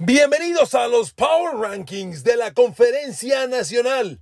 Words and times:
Bienvenidos 0.00 0.76
a 0.76 0.86
los 0.86 1.12
Power 1.12 1.56
Rankings 1.56 2.22
de 2.22 2.36
la 2.36 2.54
Conferencia 2.54 3.48
Nacional. 3.48 4.20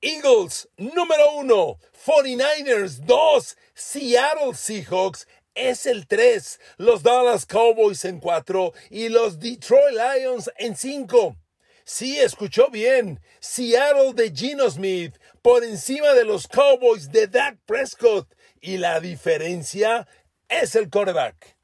Eagles 0.00 0.70
número 0.78 1.32
1, 1.34 1.78
49ers 2.06 3.00
2, 3.04 3.58
Seattle 3.74 4.54
Seahawks 4.54 5.28
es 5.54 5.84
el 5.84 6.06
3, 6.06 6.60
los 6.78 7.02
Dallas 7.02 7.44
Cowboys 7.44 8.06
en 8.06 8.20
4 8.20 8.72
y 8.88 9.10
los 9.10 9.38
Detroit 9.38 9.94
Lions 9.94 10.50
en 10.56 10.74
5. 10.74 11.36
Sí, 11.84 12.18
escuchó 12.18 12.70
bien. 12.70 13.20
Seattle 13.38 14.14
de 14.14 14.34
Gino 14.34 14.70
Smith 14.70 15.14
por 15.42 15.62
encima 15.62 16.14
de 16.14 16.24
los 16.24 16.48
Cowboys 16.48 17.12
de 17.12 17.26
Dak 17.26 17.58
Prescott. 17.66 18.34
Y 18.62 18.78
la 18.78 18.98
diferencia 19.00 20.08
es 20.48 20.74
el 20.74 20.88
quarterback. 20.88 21.55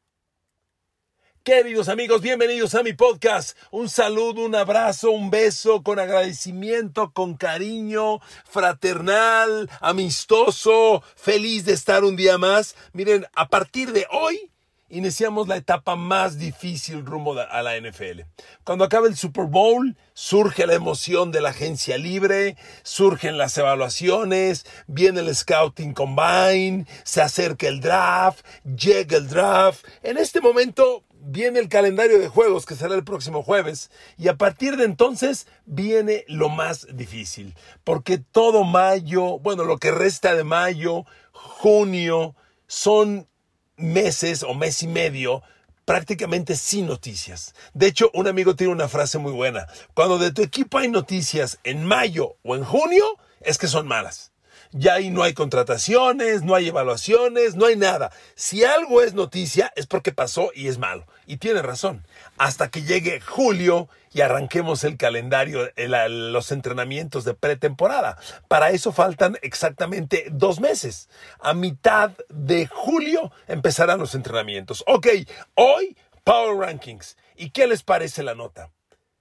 Queridos 1.44 1.88
amigos, 1.88 2.22
bienvenidos 2.22 2.76
a 2.76 2.84
mi 2.84 2.92
podcast. 2.92 3.58
Un 3.72 3.88
saludo, 3.88 4.44
un 4.44 4.54
abrazo, 4.54 5.10
un 5.10 5.28
beso 5.28 5.82
con 5.82 5.98
agradecimiento, 5.98 7.10
con 7.12 7.34
cariño, 7.34 8.20
fraternal, 8.44 9.68
amistoso, 9.80 11.02
feliz 11.16 11.64
de 11.64 11.72
estar 11.72 12.04
un 12.04 12.14
día 12.14 12.38
más. 12.38 12.76
Miren, 12.92 13.26
a 13.34 13.48
partir 13.48 13.90
de 13.90 14.06
hoy 14.12 14.52
iniciamos 14.88 15.48
la 15.48 15.56
etapa 15.56 15.96
más 15.96 16.38
difícil 16.38 17.04
rumbo 17.04 17.36
a 17.36 17.62
la 17.62 17.76
NFL. 17.76 18.20
Cuando 18.62 18.84
acabe 18.84 19.08
el 19.08 19.16
Super 19.16 19.46
Bowl, 19.46 19.96
surge 20.12 20.64
la 20.66 20.74
emoción 20.74 21.32
de 21.32 21.40
la 21.40 21.48
agencia 21.48 21.98
libre, 21.98 22.56
surgen 22.84 23.36
las 23.36 23.58
evaluaciones, 23.58 24.64
viene 24.86 25.20
el 25.20 25.34
Scouting 25.34 25.92
Combine, 25.92 26.86
se 27.02 27.20
acerca 27.20 27.66
el 27.66 27.80
draft, 27.80 28.46
llega 28.64 29.16
el 29.16 29.28
draft. 29.28 29.84
En 30.04 30.18
este 30.18 30.40
momento 30.40 31.02
viene 31.24 31.60
el 31.60 31.68
calendario 31.68 32.18
de 32.18 32.28
juegos 32.28 32.66
que 32.66 32.74
será 32.74 32.94
el 32.94 33.04
próximo 33.04 33.42
jueves 33.42 33.90
y 34.18 34.28
a 34.28 34.36
partir 34.36 34.76
de 34.76 34.84
entonces 34.84 35.46
viene 35.64 36.24
lo 36.28 36.48
más 36.48 36.86
difícil, 36.92 37.54
porque 37.84 38.18
todo 38.18 38.64
mayo, 38.64 39.38
bueno, 39.38 39.64
lo 39.64 39.78
que 39.78 39.92
resta 39.92 40.34
de 40.34 40.44
mayo, 40.44 41.04
junio, 41.32 42.34
son 42.66 43.28
meses 43.76 44.42
o 44.42 44.54
mes 44.54 44.82
y 44.82 44.88
medio 44.88 45.42
prácticamente 45.84 46.56
sin 46.56 46.86
noticias. 46.86 47.54
De 47.74 47.86
hecho, 47.86 48.10
un 48.14 48.26
amigo 48.26 48.56
tiene 48.56 48.72
una 48.72 48.88
frase 48.88 49.18
muy 49.18 49.32
buena. 49.32 49.66
Cuando 49.94 50.18
de 50.18 50.32
tu 50.32 50.42
equipo 50.42 50.78
hay 50.78 50.88
noticias 50.88 51.58
en 51.64 51.84
mayo 51.84 52.36
o 52.42 52.56
en 52.56 52.64
junio, 52.64 53.04
es 53.40 53.58
que 53.58 53.68
son 53.68 53.86
malas. 53.86 54.31
Ya 54.74 54.94
ahí 54.94 55.10
no 55.10 55.22
hay 55.22 55.34
contrataciones, 55.34 56.42
no 56.42 56.54
hay 56.54 56.68
evaluaciones, 56.68 57.56
no 57.56 57.66
hay 57.66 57.76
nada. 57.76 58.10
Si 58.34 58.64
algo 58.64 59.02
es 59.02 59.12
noticia 59.12 59.70
es 59.76 59.86
porque 59.86 60.12
pasó 60.12 60.50
y 60.54 60.68
es 60.68 60.78
malo. 60.78 61.06
Y 61.26 61.36
tiene 61.36 61.60
razón. 61.60 62.06
Hasta 62.38 62.70
que 62.70 62.82
llegue 62.82 63.20
julio 63.20 63.90
y 64.14 64.22
arranquemos 64.22 64.84
el 64.84 64.96
calendario, 64.96 65.68
los 66.08 66.52
entrenamientos 66.52 67.24
de 67.24 67.34
pretemporada. 67.34 68.16
Para 68.48 68.70
eso 68.70 68.92
faltan 68.92 69.38
exactamente 69.42 70.28
dos 70.30 70.58
meses. 70.58 71.10
A 71.40 71.52
mitad 71.52 72.12
de 72.30 72.66
julio 72.66 73.30
empezarán 73.48 73.98
los 73.98 74.14
entrenamientos. 74.14 74.84
Ok, 74.86 75.06
hoy 75.54 75.98
Power 76.24 76.56
Rankings. 76.56 77.18
¿Y 77.36 77.50
qué 77.50 77.66
les 77.66 77.82
parece 77.82 78.22
la 78.22 78.34
nota? 78.34 78.70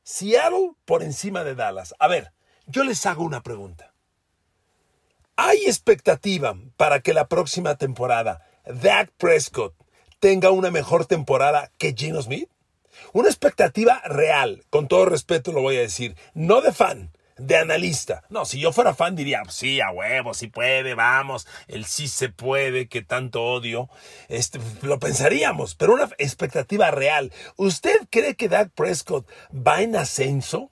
Seattle 0.03 0.75
por 0.85 1.03
encima 1.03 1.43
de 1.43 1.55
Dallas. 1.55 1.93
A 1.99 2.07
ver, 2.07 2.31
yo 2.67 2.85
les 2.85 3.05
hago 3.05 3.23
una 3.23 3.43
pregunta. 3.43 3.90
¿Hay 5.43 5.65
expectativa 5.65 6.55
para 6.77 6.99
que 6.99 7.15
la 7.15 7.27
próxima 7.27 7.73
temporada 7.73 8.45
Dak 8.63 9.09
Prescott 9.17 9.73
tenga 10.19 10.51
una 10.51 10.69
mejor 10.69 11.07
temporada 11.07 11.71
que 11.79 11.95
Gino 11.97 12.21
Smith? 12.21 12.47
Una 13.11 13.27
expectativa 13.27 14.03
real, 14.05 14.63
con 14.69 14.87
todo 14.87 15.05
respeto 15.05 15.51
lo 15.51 15.63
voy 15.63 15.77
a 15.77 15.81
decir, 15.81 16.15
no 16.35 16.61
de 16.61 16.71
fan, 16.71 17.09
de 17.39 17.57
analista. 17.57 18.21
No, 18.29 18.45
si 18.45 18.59
yo 18.59 18.71
fuera 18.71 18.93
fan 18.93 19.15
diría, 19.15 19.41
sí, 19.49 19.81
a 19.81 19.89
huevo, 19.89 20.35
sí 20.35 20.45
puede, 20.45 20.93
vamos, 20.93 21.47
el 21.67 21.85
sí 21.85 22.07
se 22.07 22.29
puede, 22.29 22.87
que 22.87 23.01
tanto 23.01 23.43
odio. 23.43 23.89
Este, 24.27 24.59
lo 24.83 24.99
pensaríamos, 24.99 25.73
pero 25.73 25.95
una 25.95 26.07
expectativa 26.19 26.91
real. 26.91 27.33
¿Usted 27.55 27.97
cree 28.11 28.35
que 28.35 28.47
Dak 28.47 28.69
Prescott 28.75 29.27
va 29.51 29.81
en 29.81 29.95
ascenso? 29.95 30.69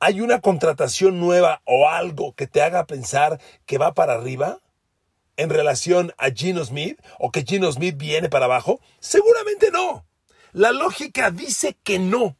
¿Hay 0.00 0.20
una 0.20 0.40
contratación 0.40 1.20
nueva 1.20 1.62
o 1.64 1.88
algo 1.88 2.34
que 2.34 2.46
te 2.46 2.62
haga 2.62 2.86
pensar 2.86 3.40
que 3.66 3.78
va 3.78 3.94
para 3.94 4.14
arriba? 4.14 4.58
en 5.40 5.48
relación 5.48 6.12
a 6.18 6.30
Gino 6.30 6.62
Smith 6.62 7.00
o 7.18 7.30
que 7.30 7.44
Gino 7.44 7.72
Smith 7.72 7.96
viene 7.96 8.28
para 8.28 8.44
abajo? 8.44 8.78
Seguramente 9.00 9.70
no. 9.70 10.04
La 10.52 10.70
lógica 10.70 11.30
dice 11.30 11.78
que 11.82 11.98
no. 11.98 12.36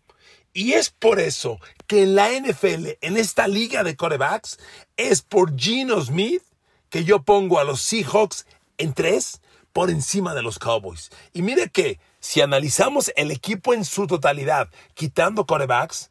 Y 0.53 0.73
es 0.73 0.91
por 0.91 1.19
eso 1.19 1.59
que 1.87 2.03
en 2.03 2.15
la 2.15 2.29
NFL, 2.29 2.99
en 3.01 3.17
esta 3.17 3.49
liga 3.49 3.85
de 3.85 3.97
corebacks, 3.97 4.59
es 4.99 5.23
por 5.23 5.57
Gino 5.57 5.99
Smith 6.03 6.43
que 6.91 7.05
yo 7.05 7.23
pongo 7.23 7.59
a 7.59 7.65
los 7.65 7.81
Seahawks 7.81 8.47
en 8.77 8.93
tres 8.93 9.41
por 9.73 9.89
encima 9.89 10.35
de 10.35 10.43
los 10.43 10.59
Cowboys. 10.59 11.11
Y 11.33 11.41
mire 11.41 11.71
que 11.71 12.01
si 12.19 12.43
analizamos 12.43 13.13
el 13.17 13.31
equipo 13.31 13.73
en 13.73 13.87
su 13.87 14.07
totalidad, 14.09 14.69
quitando 14.93 15.47
corebacks, 15.47 16.11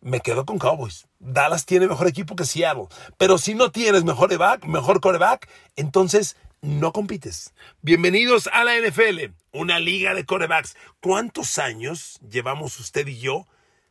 me 0.00 0.20
quedo 0.20 0.44
con 0.44 0.58
Cowboys. 0.58 1.06
Dallas 1.18 1.66
tiene 1.66 1.88
mejor 1.88 2.06
equipo 2.06 2.36
que 2.36 2.44
Seattle. 2.44 2.86
Pero 3.16 3.38
si 3.38 3.54
no 3.54 3.70
tienes 3.70 4.04
mejor 4.04 5.00
coreback, 5.00 5.48
entonces 5.76 6.36
no 6.60 6.92
compites. 6.92 7.52
Bienvenidos 7.82 8.48
a 8.52 8.64
la 8.64 8.78
NFL, 8.78 9.32
una 9.52 9.78
liga 9.78 10.14
de 10.14 10.24
corebacks. 10.24 10.76
¿Cuántos 11.00 11.58
años 11.58 12.18
llevamos 12.28 12.78
usted 12.80 13.06
y 13.06 13.18
yo 13.18 13.46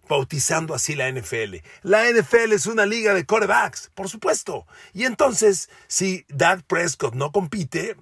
bautizando 0.10 0.74
así 0.74 0.96
la 0.96 1.12
NFL? 1.12 1.58
La 1.84 2.10
NFL 2.10 2.54
es 2.54 2.66
una 2.66 2.86
liga 2.86 3.14
de 3.14 3.26
corebacks, 3.26 3.92
por 3.94 4.10
supuesto. 4.10 4.66
Y 4.94 5.06
entonces, 5.06 5.70
si 5.88 6.26
Dak 6.30 6.64
Prescott 6.64 7.16
no 7.16 7.32
compite, 7.32 7.96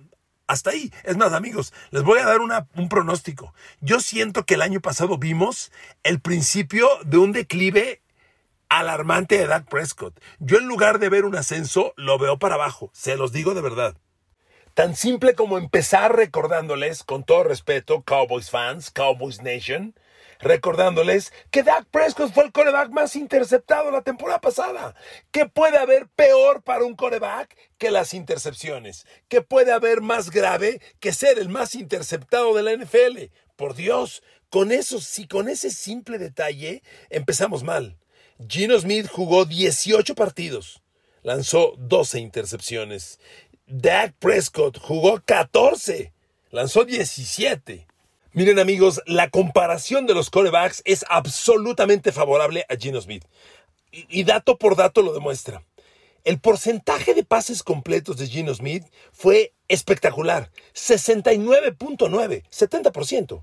hasta 0.48 0.72
ahí. 0.72 0.92
Es 1.04 1.18
más, 1.18 1.34
amigos, 1.34 1.74
les 1.92 2.04
voy 2.04 2.20
a 2.20 2.26
dar 2.26 2.40
un 2.42 2.90
pronóstico. 2.90 3.54
Yo 3.82 4.00
siento 4.00 4.46
que 4.46 4.56
el 4.56 4.62
año 4.62 4.82
pasado 4.82 5.18
vimos 5.18 5.72
el 6.04 6.20
principio 6.20 6.88
de 7.06 7.18
un 7.18 7.32
declive 7.32 8.02
alarmante 8.70 9.38
de 9.38 9.48
Dak 9.48 9.68
Prescott. 9.70 10.20
Yo 10.40 10.58
en 10.58 10.68
lugar 10.68 11.00
de 11.00 11.10
ver 11.10 11.26
un 11.26 11.36
ascenso, 11.36 11.94
lo 11.98 12.18
veo 12.18 12.40
para 12.40 12.56
abajo. 12.56 12.90
Se 12.94 13.18
los 13.18 13.32
digo 13.32 13.54
de 13.54 13.62
verdad. 13.62 13.96
Tan 14.74 14.96
simple 14.96 15.36
como 15.36 15.58
empezar 15.58 16.16
recordándoles, 16.16 17.04
con 17.04 17.24
todo 17.24 17.46
respeto, 17.46 18.04
Cowboys 18.04 18.50
fans, 18.50 18.92
Cowboys 18.92 19.42
Nation, 19.42 19.96
recordándoles 20.40 21.34
que 21.52 21.64
Dak 21.64 21.86
Prescott 21.86 22.34
fue 22.34 22.46
el 22.46 22.52
coreback 22.52 22.90
más 22.92 23.16
interceptado 23.16 23.92
la 23.92 24.02
temporada 24.02 24.42
pasada. 24.42 24.96
¿Qué 25.32 25.46
puede 25.48 25.78
haber 25.78 26.08
peor 26.10 26.64
para 26.64 26.86
un 26.86 26.96
coreback 26.96 27.56
que 27.78 27.92
las 27.92 28.14
intercepciones? 28.14 29.06
¿Qué 29.28 29.42
puede 29.42 29.72
haber 29.72 30.02
más 30.02 30.30
grave 30.30 30.82
que 31.00 31.14
ser 31.14 31.40
el 31.40 31.50
más 31.50 31.76
interceptado 31.76 32.54
de 32.54 32.64
la 32.64 32.74
NFL? 32.74 33.32
Por 33.56 33.76
Dios, 33.76 34.24
con 34.50 34.72
eso, 34.72 35.00
si 35.00 35.28
con 35.28 35.50
ese 35.50 35.70
simple 35.70 36.18
detalle 36.18 36.84
empezamos 37.10 37.64
mal. 37.64 37.98
Gino 38.48 38.78
Smith 38.80 39.08
jugó 39.08 39.46
18 39.46 40.14
partidos, 40.16 40.82
lanzó 41.24 41.74
12 41.78 42.20
intercepciones. 42.20 43.20
Dak 43.66 44.14
Prescott 44.20 44.78
jugó 44.78 45.22
14, 45.26 46.14
lanzó 46.52 46.84
17. 46.84 47.88
Miren 48.36 48.60
amigos, 48.60 49.02
la 49.06 49.30
comparación 49.30 50.08
de 50.08 50.14
los 50.14 50.30
corebacks 50.30 50.82
es 50.84 51.06
absolutamente 51.08 52.12
favorable 52.12 52.66
a 52.68 52.76
Gino 52.76 53.00
Smith. 53.00 53.24
Y, 53.92 54.26
dato 54.26 54.58
por 54.58 54.76
dato 54.76 55.02
lo 55.02 55.14
demuestra. 55.14 55.64
El 56.26 56.42
porcentaje 56.42 57.14
de 57.14 57.24
pases 57.24 57.64
completos 57.64 58.18
de 58.18 58.28
Gino 58.28 58.54
Smith 58.54 58.84
fue 59.14 59.54
espectacular. 59.70 60.52
69.9, 60.74 62.44
70%. 62.52 63.42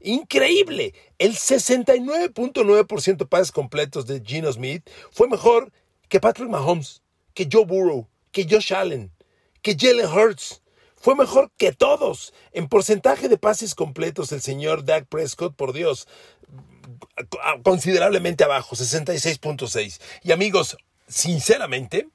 Increíble. 0.00 0.94
El 1.18 1.34
69.9% 1.34 3.16
de 3.18 3.26
pases 3.26 3.52
completos 3.52 4.06
de 4.06 4.22
Gino 4.24 4.50
Smith 4.50 4.88
fue 5.10 5.28
mejor 5.28 5.70
que 6.08 6.18
Patrick 6.18 6.48
Mahomes, 6.48 7.02
que 7.34 7.46
Joe 7.52 7.66
Burrow, 7.66 8.08
que 8.32 8.46
Josh 8.48 8.72
Allen, 8.72 9.12
que 9.60 9.76
Jalen 9.78 10.06
Hurts. 10.06 10.62
Fue 11.04 11.14
mejor 11.16 11.52
que 11.58 11.70
todos. 11.70 12.32
En 12.52 12.66
porcentaje 12.66 13.28
de 13.28 13.36
pases 13.36 13.74
completos, 13.74 14.32
el 14.32 14.40
señor 14.40 14.86
Dak 14.86 15.04
Prescott, 15.06 15.54
por 15.54 15.74
Dios, 15.74 16.08
considerablemente 17.62 18.42
abajo, 18.42 18.74
66.6. 18.74 20.00
Y 20.22 20.32
amigos, 20.32 20.78
sinceramente, 21.06 22.08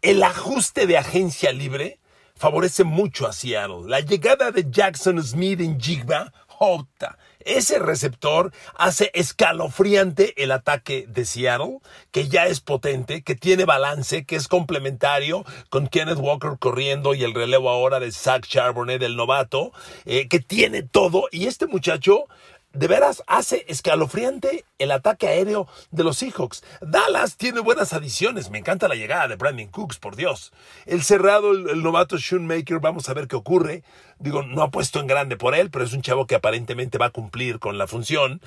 el 0.00 0.22
ajuste 0.22 0.86
de 0.86 0.96
agencia 0.96 1.52
libre 1.52 1.98
favorece 2.34 2.82
mucho 2.82 3.26
a 3.26 3.34
Seattle. 3.34 3.82
La 3.84 4.00
llegada 4.00 4.52
de 4.52 4.64
Jackson 4.70 5.22
Smith 5.22 5.60
en 5.60 5.78
Jigba, 5.78 6.32
Jota, 6.46 7.18
ese 7.46 7.78
receptor 7.78 8.52
hace 8.74 9.10
escalofriante 9.14 10.42
el 10.42 10.50
ataque 10.50 11.06
de 11.08 11.24
Seattle, 11.24 11.78
que 12.10 12.28
ya 12.28 12.46
es 12.46 12.60
potente, 12.60 13.22
que 13.22 13.34
tiene 13.34 13.64
balance, 13.64 14.24
que 14.24 14.36
es 14.36 14.48
complementario 14.48 15.44
con 15.70 15.86
Kenneth 15.86 16.18
Walker 16.18 16.58
corriendo 16.58 17.14
y 17.14 17.24
el 17.24 17.34
relevo 17.34 17.70
ahora 17.70 18.00
de 18.00 18.12
Zach 18.12 18.46
Charbonnet, 18.46 19.00
del 19.00 19.16
novato, 19.16 19.72
eh, 20.04 20.28
que 20.28 20.40
tiene 20.40 20.82
todo. 20.82 21.28
Y 21.30 21.46
este 21.46 21.66
muchacho 21.66 22.26
de 22.76 22.88
veras 22.88 23.22
hace 23.26 23.64
escalofriante 23.68 24.64
el 24.78 24.90
ataque 24.90 25.28
aéreo 25.28 25.66
de 25.90 26.04
los 26.04 26.18
Seahawks. 26.18 26.62
Dallas 26.80 27.36
tiene 27.36 27.60
buenas 27.60 27.92
adiciones. 27.92 28.50
Me 28.50 28.58
encanta 28.58 28.88
la 28.88 28.94
llegada 28.94 29.28
de 29.28 29.36
Brandon 29.36 29.68
Cooks, 29.68 29.98
por 29.98 30.16
Dios. 30.16 30.52
El 30.84 31.02
cerrado, 31.02 31.52
el, 31.52 31.82
novato 31.82 32.18
Shoemaker, 32.18 32.78
vamos 32.80 33.08
a 33.08 33.14
ver 33.14 33.28
qué 33.28 33.36
ocurre. 33.36 33.82
Digo, 34.18 34.42
no 34.42 34.62
ha 34.62 34.70
puesto 34.70 35.00
en 35.00 35.06
grande 35.06 35.36
por 35.36 35.54
él, 35.54 35.70
pero 35.70 35.84
es 35.84 35.92
un 35.92 36.02
chavo 36.02 36.26
que 36.26 36.34
aparentemente 36.34 36.98
va 36.98 37.06
a 37.06 37.10
cumplir 37.10 37.58
con 37.58 37.78
la 37.78 37.86
función. 37.86 38.42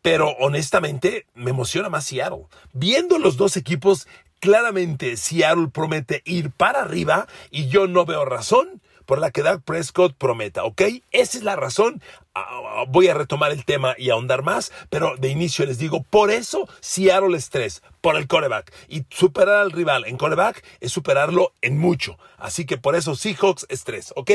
Pero 0.00 0.30
honestamente, 0.40 1.26
me 1.34 1.50
emociona 1.50 1.88
más 1.88 2.06
Seattle. 2.06 2.46
Viendo 2.72 3.18
los 3.18 3.36
dos 3.36 3.56
equipos, 3.56 4.06
claramente 4.40 5.16
Seattle 5.16 5.68
promete 5.68 6.22
ir 6.24 6.50
para 6.50 6.82
arriba 6.82 7.26
y 7.50 7.68
yo 7.68 7.86
no 7.86 8.04
veo 8.04 8.24
razón 8.24 8.80
por 9.06 9.18
la 9.18 9.30
que 9.30 9.42
Doug 9.42 9.62
Prescott 9.62 10.14
prometa, 10.14 10.64
¿ok? 10.64 10.82
Esa 11.10 11.38
es 11.38 11.44
la 11.44 11.56
razón. 11.56 12.02
Ah, 12.34 12.44
ah, 12.50 12.84
voy 12.88 13.08
a 13.08 13.14
retomar 13.14 13.52
el 13.52 13.64
tema 13.64 13.94
y 13.96 14.10
ahondar 14.10 14.42
más, 14.42 14.72
pero 14.90 15.16
de 15.16 15.28
inicio 15.28 15.64
les 15.66 15.78
digo, 15.78 16.02
por 16.02 16.30
eso 16.30 16.68
Seattle 16.80 17.36
es 17.36 17.50
tres, 17.50 17.82
por 18.00 18.16
el 18.16 18.26
coreback. 18.26 18.72
Y 18.88 19.04
superar 19.10 19.56
al 19.56 19.70
rival 19.70 20.04
en 20.06 20.16
coreback 20.16 20.64
es 20.80 20.92
superarlo 20.92 21.52
en 21.62 21.78
mucho. 21.78 22.18
Así 22.38 22.66
que 22.66 22.76
por 22.76 22.96
eso 22.96 23.14
Seahawks 23.14 23.66
es 23.68 23.84
tres, 23.84 24.12
¿ok? 24.16 24.30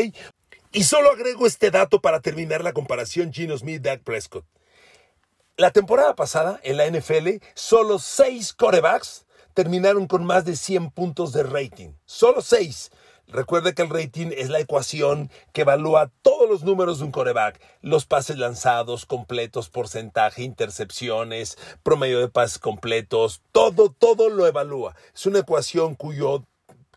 Y 0.71 0.83
solo 0.83 1.11
agrego 1.11 1.47
este 1.47 1.71
dato 1.71 1.99
para 1.99 2.19
terminar 2.19 2.63
la 2.63 2.73
comparación 2.73 3.33
Gino 3.33 3.57
Smith-Doug 3.57 4.01
Prescott. 4.01 4.45
La 5.57 5.71
temporada 5.71 6.15
pasada 6.15 6.59
en 6.63 6.77
la 6.77 6.87
NFL, 6.87 7.43
solo 7.53 7.99
seis 7.99 8.53
corebacks 8.53 9.25
terminaron 9.53 10.07
con 10.07 10.23
más 10.23 10.45
de 10.45 10.55
100 10.55 10.91
puntos 10.91 11.33
de 11.33 11.43
rating. 11.43 11.89
Solo 12.05 12.41
seis. 12.41 12.91
Recuerde 13.31 13.75
que 13.75 13.83
el 13.83 13.89
rating 13.89 14.31
es 14.35 14.49
la 14.49 14.59
ecuación 14.59 15.29
que 15.53 15.61
evalúa 15.61 16.11
todos 16.23 16.49
los 16.49 16.63
números 16.63 16.97
de 16.97 17.05
un 17.05 17.11
coreback, 17.11 17.61
los 17.81 18.05
pases 18.05 18.37
lanzados, 18.39 19.05
completos, 19.05 19.69
porcentaje, 19.69 20.41
intercepciones, 20.41 21.55
promedio 21.83 22.19
de 22.19 22.29
pases 22.29 22.57
completos, 22.57 23.43
todo, 23.51 23.89
todo 23.91 24.29
lo 24.29 24.47
evalúa. 24.47 24.95
Es 25.13 25.27
una 25.27 25.39
ecuación 25.39 25.93
cuyo 25.93 26.43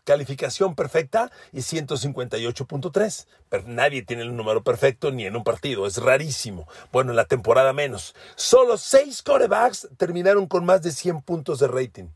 calificación 0.03 0.73
perfecta 0.73 1.31
es 1.51 1.71
158.3. 1.71 3.27
Pero 3.49 3.63
nadie 3.67 4.01
tiene 4.01 4.23
el 4.23 4.35
número 4.35 4.63
perfecto 4.63 5.11
ni 5.11 5.25
en 5.25 5.35
un 5.35 5.43
partido, 5.43 5.85
es 5.85 5.97
rarísimo. 5.97 6.67
Bueno, 6.91 7.11
en 7.11 7.17
la 7.17 7.25
temporada 7.25 7.73
menos. 7.73 8.15
Solo 8.35 8.77
seis 8.77 9.21
corebacks 9.21 9.87
terminaron 9.97 10.47
con 10.47 10.65
más 10.65 10.81
de 10.81 10.91
100 10.91 11.21
puntos 11.21 11.59
de 11.59 11.67
rating. 11.67 12.07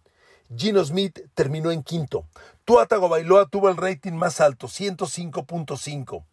Gino 0.56 0.84
Smith 0.84 1.20
terminó 1.34 1.72
en 1.72 1.84
quinto. 1.84 2.26
Tua 2.66 2.86
Tagovailoa 2.86 3.48
tuvo 3.48 3.70
el 3.70 3.78
rating 3.78 4.14
más 4.14 4.42
alto, 4.42 4.68
105.5. 4.68 6.24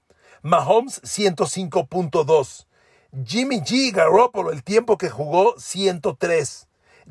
Mahomes, 0.43 1.03
105.2. 1.03 2.67
Jimmy 3.25 3.61
G. 3.61 3.93
Garoppolo, 3.93 4.51
el 4.51 4.63
tiempo 4.63 4.99
que 4.99 5.09
jugó, 5.09 5.55
103. 5.59 6.69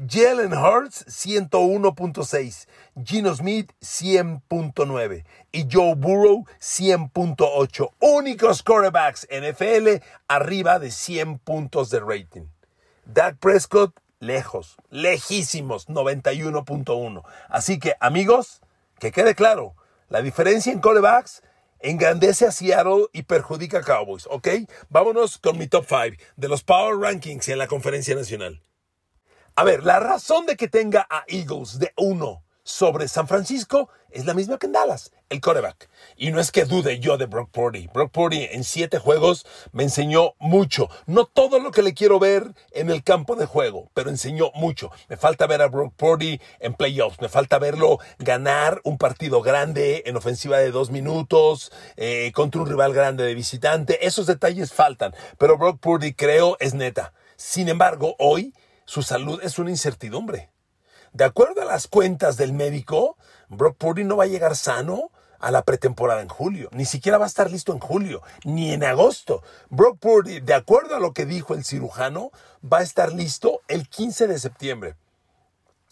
Jalen 0.07 0.53
Hurts, 0.53 1.05
101.6. 1.07 2.67
Gino 3.03 3.35
Smith, 3.35 3.71
100.9. 3.81 5.23
Y 5.51 5.67
Joe 5.71 5.95
Burrow, 5.95 6.45
100.8. 6.59 7.91
Únicos 7.99 8.63
quarterbacks 8.63 9.27
NFL 9.29 10.03
arriba 10.27 10.79
de 10.79 10.91
100 10.91 11.39
puntos 11.39 11.89
de 11.89 11.99
rating. 11.99 12.47
Dak 13.05 13.37
Prescott, 13.37 13.93
lejos, 14.23 14.77
lejísimos, 14.89 15.87
91.1. 15.87 17.23
Así 17.49 17.79
que, 17.79 17.95
amigos, 17.99 18.61
que 18.99 19.11
quede 19.11 19.35
claro, 19.35 19.75
la 20.09 20.21
diferencia 20.21 20.71
en 20.71 20.79
corebacks 20.79 21.43
engrandece 21.79 22.47
a 22.47 22.51
Seattle 22.51 23.07
y 23.11 23.23
perjudica 23.23 23.79
a 23.79 23.83
Cowboys, 23.83 24.27
¿ok? 24.29 24.47
Vámonos 24.89 25.37
con 25.37 25.57
mi 25.57 25.67
top 25.67 25.85
5 25.87 26.23
de 26.37 26.47
los 26.47 26.63
Power 26.63 26.97
Rankings 26.97 27.49
en 27.49 27.57
la 27.57 27.67
conferencia 27.67 28.15
nacional. 28.15 28.63
A 29.55 29.63
ver, 29.63 29.83
la 29.83 29.99
razón 29.99 30.45
de 30.45 30.55
que 30.55 30.67
tenga 30.67 31.05
a 31.09 31.25
Eagles 31.27 31.77
de 31.77 31.93
1 31.97 32.43
sobre 32.63 33.07
San 33.07 33.27
Francisco 33.27 33.89
es 34.09 34.25
la 34.25 34.33
misma 34.33 34.57
que 34.57 34.67
en 34.67 34.73
Dallas, 34.73 35.11
el 35.29 35.41
coreback. 35.41 35.89
Y 36.15 36.31
no 36.31 36.39
es 36.39 36.51
que 36.51 36.65
dude 36.65 36.99
yo 36.99 37.17
de 37.17 37.25
Brock 37.25 37.49
Purdy. 37.51 37.89
Brock 37.93 38.11
Purdy 38.11 38.47
en 38.51 38.63
siete 38.63 38.99
juegos 38.99 39.45
me 39.71 39.83
enseñó 39.83 40.35
mucho. 40.39 40.87
No 41.07 41.25
todo 41.25 41.59
lo 41.59 41.71
que 41.71 41.81
le 41.81 41.93
quiero 41.93 42.19
ver 42.19 42.53
en 42.71 42.89
el 42.89 43.03
campo 43.03 43.35
de 43.35 43.45
juego, 43.45 43.89
pero 43.93 44.09
enseñó 44.09 44.51
mucho. 44.53 44.91
Me 45.09 45.17
falta 45.17 45.47
ver 45.47 45.61
a 45.61 45.67
Brock 45.67 45.93
Purdy 45.95 46.39
en 46.59 46.75
playoffs. 46.75 47.19
Me 47.21 47.29
falta 47.29 47.57
verlo 47.59 47.97
ganar 48.19 48.81
un 48.83 48.97
partido 48.97 49.41
grande 49.41 50.03
en 50.05 50.15
ofensiva 50.15 50.59
de 50.59 50.71
dos 50.71 50.91
minutos 50.91 51.71
eh, 51.97 52.31
contra 52.33 52.61
un 52.61 52.67
rival 52.67 52.93
grande 52.93 53.23
de 53.23 53.33
visitante. 53.33 54.05
Esos 54.05 54.27
detalles 54.27 54.71
faltan. 54.71 55.13
Pero 55.37 55.57
Brock 55.57 55.79
Purdy 55.79 56.13
creo 56.13 56.55
es 56.59 56.75
neta. 56.75 57.13
Sin 57.35 57.67
embargo, 57.67 58.15
hoy 58.19 58.53
su 58.85 59.01
salud 59.01 59.39
es 59.43 59.57
una 59.57 59.71
incertidumbre. 59.71 60.52
De 61.13 61.25
acuerdo 61.25 61.61
a 61.61 61.65
las 61.65 61.87
cuentas 61.87 62.37
del 62.37 62.53
médico, 62.53 63.17
Brock 63.47 63.77
Purdy 63.77 64.03
no 64.03 64.17
va 64.17 64.23
a 64.23 64.27
llegar 64.27 64.55
sano 64.55 65.11
a 65.39 65.51
la 65.51 65.61
pretemporada 65.61 66.21
en 66.21 66.27
julio. 66.27 66.69
Ni 66.71 66.85
siquiera 66.85 67.19
va 67.19 67.25
a 67.25 67.27
estar 67.27 67.51
listo 67.51 67.71
en 67.71 67.79
julio, 67.79 68.23
ni 68.45 68.73
en 68.73 68.83
agosto. 68.83 69.43
Brock 69.69 69.99
Purdy, 69.99 70.39
de 70.39 70.55
acuerdo 70.55 70.95
a 70.95 70.99
lo 70.99 71.13
que 71.13 71.27
dijo 71.27 71.53
el 71.53 71.65
cirujano, 71.65 72.31
va 72.63 72.79
a 72.79 72.83
estar 72.83 73.13
listo 73.13 73.61
el 73.67 73.87
15 73.89 74.25
de 74.25 74.39
septiembre. 74.39 74.95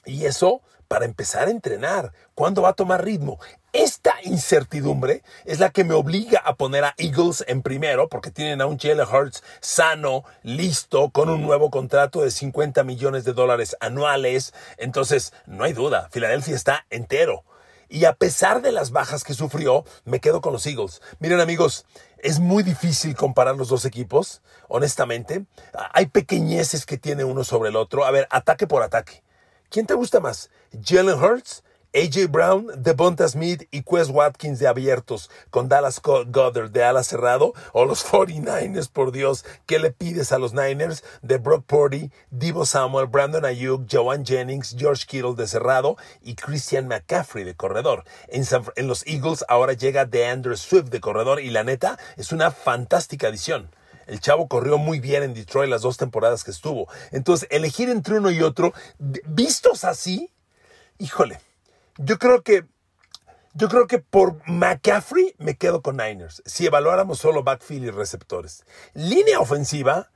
Y 0.05 0.25
eso 0.25 0.61
para 0.87 1.05
empezar 1.05 1.47
a 1.47 1.51
entrenar. 1.51 2.11
¿Cuándo 2.33 2.63
va 2.63 2.69
a 2.69 2.73
tomar 2.73 3.05
ritmo? 3.05 3.39
Esta 3.73 4.15
incertidumbre 4.23 5.23
es 5.45 5.61
la 5.61 5.69
que 5.69 5.85
me 5.85 5.93
obliga 5.93 6.39
a 6.39 6.55
poner 6.55 6.83
a 6.83 6.93
Eagles 6.97 7.45
en 7.47 7.61
primero 7.61 8.09
porque 8.09 8.29
tienen 8.29 8.59
a 8.59 8.65
un 8.65 8.77
Jalen 8.77 9.07
Hurts 9.07 9.43
sano, 9.61 10.25
listo, 10.43 11.09
con 11.11 11.29
un 11.29 11.41
nuevo 11.41 11.71
contrato 11.71 12.21
de 12.21 12.31
50 12.31 12.83
millones 12.83 13.23
de 13.23 13.31
dólares 13.31 13.77
anuales. 13.79 14.53
Entonces, 14.77 15.31
no 15.45 15.63
hay 15.63 15.71
duda, 15.71 16.09
Filadelfia 16.11 16.53
está 16.53 16.85
entero. 16.89 17.45
Y 17.87 18.03
a 18.03 18.13
pesar 18.13 18.61
de 18.61 18.73
las 18.73 18.91
bajas 18.91 19.23
que 19.23 19.33
sufrió, 19.33 19.85
me 20.03 20.19
quedo 20.19 20.41
con 20.41 20.51
los 20.51 20.65
Eagles. 20.65 21.01
Miren 21.19 21.39
amigos, 21.39 21.85
es 22.17 22.41
muy 22.41 22.63
difícil 22.63 23.15
comparar 23.15 23.55
los 23.55 23.69
dos 23.69 23.85
equipos, 23.85 24.41
honestamente. 24.67 25.45
Hay 25.93 26.07
pequeñeces 26.07 26.85
que 26.85 26.97
tiene 26.97 27.23
uno 27.23 27.45
sobre 27.45 27.69
el 27.69 27.77
otro. 27.77 28.03
A 28.03 28.11
ver, 28.11 28.27
ataque 28.31 28.67
por 28.67 28.83
ataque. 28.83 29.23
¿Quién 29.69 29.85
te 29.85 29.93
gusta 29.93 30.19
más? 30.19 30.49
¿Jalen 30.83 31.17
Hurts? 31.17 31.63
AJ 31.93 32.27
Brown, 32.29 32.71
Devonta 32.77 33.27
Smith 33.27 33.67
y 33.69 33.83
Quest 33.83 34.11
Watkins 34.11 34.59
de 34.59 34.67
abiertos 34.69 35.29
con 35.49 35.67
Dallas 35.67 36.01
Goddard 36.01 36.71
de 36.71 36.85
ala 36.85 37.03
cerrado 37.03 37.53
o 37.73 37.83
los 37.83 38.05
49ers, 38.05 38.89
por 38.89 39.11
Dios, 39.11 39.43
¿qué 39.65 39.77
le 39.77 39.91
pides 39.91 40.31
a 40.31 40.39
los 40.39 40.53
Niners? 40.53 41.03
De 41.21 41.37
Brock 41.37 41.65
Purdy, 41.65 42.09
Divo 42.29 42.65
Samuel, 42.65 43.07
Brandon 43.07 43.43
Ayuk, 43.43 43.87
Joan 43.91 44.25
Jennings, 44.25 44.73
George 44.79 45.05
Kittle 45.05 45.35
de 45.35 45.47
cerrado 45.47 45.97
y 46.21 46.35
Christian 46.35 46.87
McCaffrey 46.87 47.43
de 47.43 47.55
corredor. 47.55 48.05
En, 48.29 48.45
en 48.77 48.87
los 48.87 49.05
Eagles 49.05 49.43
ahora 49.49 49.73
llega 49.73 50.05
DeAndre 50.05 50.55
Swift 50.55 50.91
de 50.91 51.01
corredor 51.01 51.41
y 51.41 51.49
la 51.49 51.65
neta 51.65 51.99
es 52.15 52.31
una 52.31 52.51
fantástica 52.51 53.27
adición. 53.27 53.69
El 54.07 54.21
chavo 54.21 54.47
corrió 54.47 54.77
muy 54.77 55.01
bien 55.01 55.23
en 55.23 55.33
Detroit 55.33 55.69
las 55.69 55.81
dos 55.81 55.97
temporadas 55.97 56.45
que 56.45 56.51
estuvo. 56.51 56.87
Entonces, 57.11 57.49
elegir 57.51 57.89
entre 57.89 58.17
uno 58.17 58.31
y 58.31 58.41
otro, 58.41 58.73
vistos 58.97 59.83
así, 59.83 60.31
híjole, 60.97 61.39
yo 61.97 62.17
creo 62.17 62.43
que 62.43 62.65
yo 63.53 63.67
creo 63.67 63.85
que 63.87 63.99
por 63.99 64.41
McCaffrey 64.47 65.35
me 65.37 65.57
quedo 65.57 65.81
con 65.81 65.97
Niners. 65.97 66.41
Si 66.45 66.65
evaluáramos 66.65 67.19
solo 67.19 67.43
backfield 67.43 67.85
y 67.85 67.89
receptores. 67.89 68.63
Línea 68.93 69.41
ofensiva, 69.41 70.09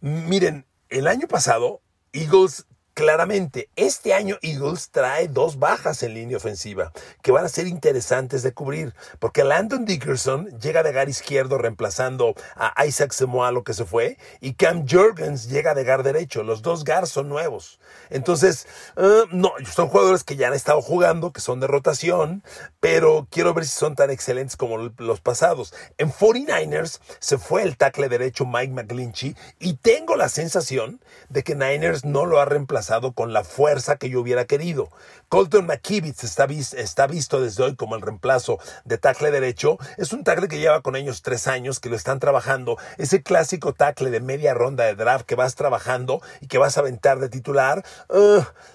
miren, 0.00 0.66
el 0.88 1.06
año 1.06 1.28
pasado 1.28 1.82
Eagles 2.12 2.66
Claramente, 2.98 3.70
este 3.76 4.12
año 4.12 4.38
Eagles 4.42 4.90
trae 4.90 5.28
dos 5.28 5.60
bajas 5.60 6.02
en 6.02 6.14
línea 6.14 6.36
ofensiva 6.36 6.90
que 7.22 7.30
van 7.30 7.44
a 7.44 7.48
ser 7.48 7.68
interesantes 7.68 8.42
de 8.42 8.52
cubrir, 8.52 8.92
porque 9.20 9.44
Landon 9.44 9.84
Dickerson 9.84 10.48
llega 10.58 10.82
de 10.82 10.90
gar 10.90 11.08
izquierdo 11.08 11.58
reemplazando 11.58 12.34
a 12.56 12.84
Isaac 12.86 13.14
lo 13.52 13.62
que 13.62 13.72
se 13.72 13.84
fue, 13.84 14.18
y 14.40 14.54
Cam 14.54 14.84
Jurgens 14.84 15.48
llega 15.48 15.74
de 15.74 15.84
gar 15.84 16.02
derecho. 16.02 16.42
Los 16.42 16.60
dos 16.60 16.82
gar 16.82 17.06
son 17.06 17.28
nuevos. 17.28 17.78
Entonces, 18.10 18.66
eh, 18.96 19.22
no, 19.30 19.52
son 19.72 19.86
jugadores 19.86 20.24
que 20.24 20.34
ya 20.34 20.48
han 20.48 20.54
estado 20.54 20.82
jugando, 20.82 21.32
que 21.32 21.40
son 21.40 21.60
de 21.60 21.68
rotación, 21.68 22.42
pero 22.80 23.28
quiero 23.30 23.54
ver 23.54 23.64
si 23.64 23.78
son 23.78 23.94
tan 23.94 24.10
excelentes 24.10 24.56
como 24.56 24.76
los 24.98 25.20
pasados. 25.20 25.72
En 25.98 26.12
49ers 26.12 26.98
se 27.20 27.38
fue 27.38 27.62
el 27.62 27.76
tackle 27.76 28.08
derecho 28.08 28.44
Mike 28.44 28.72
McGlinchey 28.72 29.36
y 29.60 29.74
tengo 29.74 30.16
la 30.16 30.28
sensación 30.28 31.00
de 31.28 31.44
que 31.44 31.54
Niners 31.54 32.04
no 32.04 32.26
lo 32.26 32.40
ha 32.40 32.44
reemplazado 32.44 32.87
con 33.14 33.32
la 33.34 33.44
fuerza 33.44 33.96
que 33.96 34.08
yo 34.08 34.20
hubiera 34.20 34.46
querido. 34.46 34.88
Colton 35.28 35.66
McKivitz 35.66 36.24
está, 36.24 36.46
está 36.46 37.06
visto 37.06 37.40
desde 37.40 37.62
hoy 37.62 37.76
como 37.76 37.94
el 37.94 38.00
reemplazo 38.00 38.58
de 38.84 38.96
tackle 38.96 39.30
derecho. 39.30 39.76
Es 39.98 40.14
un 40.14 40.24
tackle 40.24 40.48
que 40.48 40.58
lleva 40.58 40.80
con 40.80 40.96
ellos 40.96 41.20
tres 41.20 41.46
años, 41.46 41.80
que 41.80 41.90
lo 41.90 41.96
están 41.96 42.18
trabajando. 42.18 42.78
Ese 42.96 43.22
clásico 43.22 43.74
tackle 43.74 44.10
de 44.10 44.20
media 44.20 44.54
ronda 44.54 44.84
de 44.84 44.94
draft 44.94 45.26
que 45.26 45.34
vas 45.34 45.54
trabajando 45.54 46.22
y 46.40 46.46
que 46.46 46.56
vas 46.56 46.78
a 46.78 46.80
aventar 46.80 47.18
de 47.18 47.28
titular. 47.28 47.84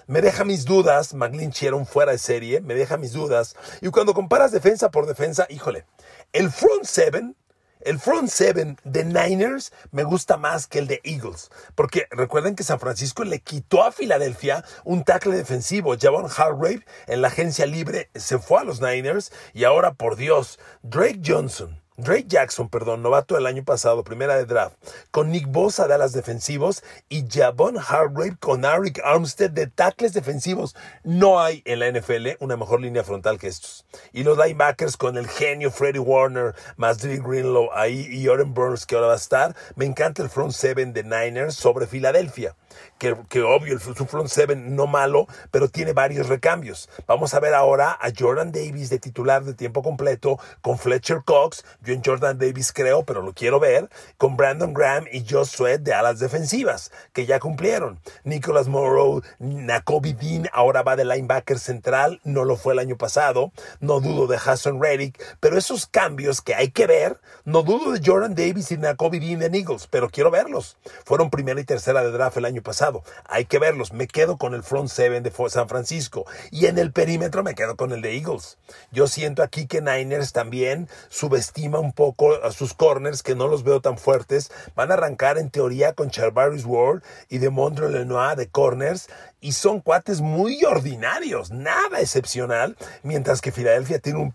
me 0.06 0.22
deja 0.22 0.44
mis 0.44 0.64
dudas. 0.64 1.12
McGlinchey 1.12 1.68
era 1.68 1.76
un 1.76 1.86
fuera 1.86 2.12
de 2.12 2.18
serie. 2.18 2.60
Me 2.60 2.74
deja 2.74 2.96
mis 2.96 3.12
dudas. 3.12 3.56
Y 3.80 3.88
cuando 3.88 4.14
comparas 4.14 4.52
defensa 4.52 4.92
por 4.92 5.06
defensa, 5.06 5.46
híjole, 5.50 5.86
el 6.32 6.52
front 6.52 6.84
seven 6.84 7.36
El 7.84 7.98
front 7.98 8.30
seven 8.30 8.78
de 8.84 9.04
Niners 9.04 9.70
me 9.90 10.04
gusta 10.04 10.38
más 10.38 10.66
que 10.66 10.78
el 10.78 10.86
de 10.86 11.02
Eagles, 11.04 11.50
porque 11.74 12.06
recuerden 12.10 12.56
que 12.56 12.64
San 12.64 12.80
Francisco 12.80 13.24
le 13.24 13.40
quitó 13.40 13.84
a 13.84 13.92
Filadelfia 13.92 14.64
un 14.84 15.04
tackle 15.04 15.36
defensivo. 15.36 15.94
Javon 16.00 16.30
Hargrave 16.34 16.86
en 17.06 17.20
la 17.20 17.28
agencia 17.28 17.66
libre 17.66 18.10
se 18.14 18.38
fue 18.38 18.60
a 18.60 18.64
los 18.64 18.80
Niners 18.80 19.32
y 19.52 19.64
ahora, 19.64 19.92
por 19.92 20.16
Dios, 20.16 20.58
Drake 20.82 21.20
Johnson 21.22 21.83
Drake 21.96 22.26
Jackson, 22.26 22.68
perdón, 22.68 23.02
novato 23.02 23.36
del 23.36 23.46
año 23.46 23.62
pasado, 23.62 24.02
primera 24.02 24.34
de 24.34 24.46
draft, 24.46 24.74
con 25.12 25.30
Nick 25.30 25.46
Bosa 25.46 25.86
de 25.86 25.94
alas 25.94 26.12
defensivos 26.12 26.82
y 27.08 27.24
Javon 27.30 27.78
Hargrave 27.78 28.36
con 28.40 28.64
Eric 28.64 29.00
Armstead 29.04 29.50
de 29.50 29.68
tackles 29.68 30.12
defensivos. 30.12 30.74
No 31.04 31.40
hay 31.40 31.62
en 31.64 31.78
la 31.78 31.88
NFL 31.88 32.30
una 32.40 32.56
mejor 32.56 32.80
línea 32.80 33.04
frontal 33.04 33.38
que 33.38 33.46
estos. 33.46 33.86
Y 34.12 34.24
los 34.24 34.36
linebackers 34.36 34.96
con 34.96 35.16
el 35.16 35.28
genio 35.28 35.70
Freddie 35.70 36.00
Warner, 36.00 36.56
más 36.76 36.98
Dre 36.98 37.18
Greenlow 37.18 37.70
ahí 37.72 38.08
y 38.10 38.26
Oren 38.26 38.54
Burns 38.54 38.86
que 38.86 38.96
ahora 38.96 39.06
va 39.06 39.12
a 39.12 39.16
estar. 39.16 39.54
Me 39.76 39.84
encanta 39.84 40.20
el 40.24 40.30
front 40.30 40.50
seven 40.50 40.94
de 40.94 41.04
Niners 41.04 41.54
sobre 41.54 41.86
Filadelfia 41.86 42.56
que, 42.98 43.42
obvio, 43.42 43.78
su 43.78 44.06
front 44.06 44.28
seven 44.28 44.74
no 44.74 44.86
malo, 44.86 45.26
pero 45.50 45.68
tiene 45.68 45.92
varios 45.92 46.28
recambios. 46.28 46.88
Vamos 47.06 47.34
a 47.34 47.40
ver 47.40 47.54
ahora 47.54 47.98
a 48.00 48.10
Jordan 48.16 48.52
Davis 48.52 48.90
de 48.90 48.98
titular 48.98 49.44
de 49.44 49.54
tiempo 49.54 49.82
completo 49.82 50.38
con 50.62 50.78
Fletcher 50.78 51.22
Cox. 51.24 51.64
Yo 51.82 51.94
en 51.94 52.02
Jordan 52.02 52.38
Davis 52.38 52.72
creo, 52.72 53.04
pero 53.04 53.22
lo 53.22 53.32
quiero 53.32 53.60
ver. 53.60 53.88
Con 54.16 54.36
Brandon 54.36 54.72
Graham 54.72 55.04
y 55.12 55.24
Josh 55.28 55.48
Sweat 55.48 55.80
de 55.80 55.94
alas 55.94 56.18
defensivas, 56.18 56.92
que 57.12 57.26
ya 57.26 57.40
cumplieron. 57.40 58.00
Nicholas 58.24 58.68
Morrow, 58.68 59.22
Nakobe 59.38 60.14
Dean 60.14 60.48
ahora 60.52 60.82
va 60.82 60.96
de 60.96 61.04
linebacker 61.04 61.58
central, 61.58 62.20
no 62.24 62.44
lo 62.44 62.56
fue 62.56 62.72
el 62.72 62.78
año 62.78 62.96
pasado. 62.96 63.52
No 63.80 64.00
dudo 64.00 64.26
de 64.26 64.36
Hassan 64.36 64.80
Reddick, 64.80 65.22
pero 65.40 65.58
esos 65.58 65.86
cambios 65.86 66.40
que 66.40 66.54
hay 66.54 66.70
que 66.70 66.86
ver, 66.86 67.20
no 67.44 67.62
dudo 67.62 67.92
de 67.92 68.00
Jordan 68.04 68.34
Davis 68.34 68.70
y 68.70 68.78
Nakobe 68.78 69.20
Dean 69.20 69.40
de 69.40 69.58
Eagles, 69.58 69.86
pero 69.90 70.08
quiero 70.08 70.30
verlos. 70.30 70.76
Fueron 71.04 71.30
primera 71.30 71.60
y 71.60 71.64
tercera 71.64 72.02
de 72.02 72.10
draft 72.10 72.36
el 72.36 72.44
año 72.44 72.62
pasado. 72.64 73.04
Hay 73.26 73.44
que 73.44 73.60
verlos. 73.60 73.92
Me 73.92 74.08
quedo 74.08 74.36
con 74.36 74.54
el 74.54 74.64
front 74.64 74.88
seven 74.88 75.22
de 75.22 75.32
San 75.48 75.68
Francisco. 75.68 76.26
Y 76.50 76.66
en 76.66 76.78
el 76.78 76.90
perímetro 76.90 77.44
me 77.44 77.54
quedo 77.54 77.76
con 77.76 77.92
el 77.92 78.02
de 78.02 78.16
Eagles. 78.16 78.58
Yo 78.90 79.06
siento 79.06 79.44
aquí 79.44 79.68
que 79.68 79.80
Niners 79.80 80.32
también 80.32 80.88
subestima 81.08 81.78
un 81.78 81.92
poco 81.92 82.34
a 82.42 82.50
sus 82.50 82.74
corners, 82.74 83.22
que 83.22 83.36
no 83.36 83.46
los 83.46 83.62
veo 83.62 83.80
tan 83.80 83.98
fuertes. 83.98 84.50
Van 84.74 84.90
a 84.90 84.94
arrancar 84.94 85.38
en 85.38 85.50
teoría 85.50 85.92
con 85.92 86.10
Charvarius 86.10 86.64
Ward 86.64 87.02
y 87.28 87.38
de 87.38 87.50
Mondre 87.50 87.88
Lenoir 87.88 88.36
de 88.36 88.48
corners 88.48 89.08
y 89.44 89.52
son 89.52 89.82
cuates 89.82 90.22
muy 90.22 90.64
ordinarios, 90.64 91.50
nada 91.50 92.00
excepcional, 92.00 92.78
mientras 93.02 93.42
que 93.42 93.52
Filadelfia 93.52 93.98
tiene 93.98 94.18
un 94.18 94.34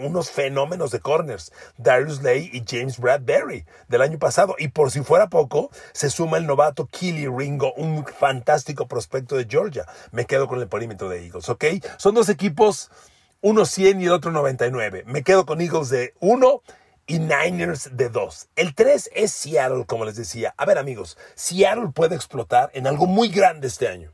unos 0.00 0.30
fenómenos 0.30 0.92
de 0.92 1.00
corners, 1.00 1.52
Darius 1.76 2.22
Lay 2.22 2.48
y 2.52 2.62
James 2.64 2.98
Bradbury 3.00 3.64
del 3.88 4.02
año 4.02 4.20
pasado. 4.20 4.54
Y 4.56 4.68
por 4.68 4.92
si 4.92 5.00
fuera 5.02 5.28
poco, 5.28 5.70
se 5.92 6.10
suma 6.10 6.36
el 6.36 6.46
novato 6.46 6.86
Killy 6.86 7.26
Un 7.76 8.04
fantástico 8.04 8.86
prospecto 8.86 9.36
de 9.36 9.46
Georgia. 9.48 9.86
Me 10.12 10.26
quedo 10.26 10.48
con 10.48 10.60
el 10.60 10.68
perímetro 10.68 11.08
de 11.08 11.24
Eagles, 11.24 11.48
¿ok? 11.48 11.64
Son 11.96 12.14
dos 12.14 12.28
equipos, 12.28 12.90
uno 13.40 13.64
100 13.64 14.00
y 14.00 14.06
el 14.06 14.12
otro 14.12 14.30
99. 14.30 15.04
Me 15.06 15.22
quedo 15.22 15.46
con 15.46 15.60
Eagles 15.60 15.88
de 15.88 16.14
1 16.20 16.62
y 17.06 17.18
Niners 17.20 17.96
de 17.96 18.10
2. 18.10 18.48
El 18.56 18.74
3 18.74 19.10
es 19.14 19.32
Seattle, 19.32 19.86
como 19.86 20.04
les 20.04 20.16
decía. 20.16 20.54
A 20.56 20.66
ver 20.66 20.78
amigos, 20.78 21.16
Seattle 21.34 21.90
puede 21.94 22.14
explotar 22.14 22.70
en 22.74 22.86
algo 22.86 23.06
muy 23.06 23.28
grande 23.28 23.66
este 23.66 23.88
año. 23.88 24.12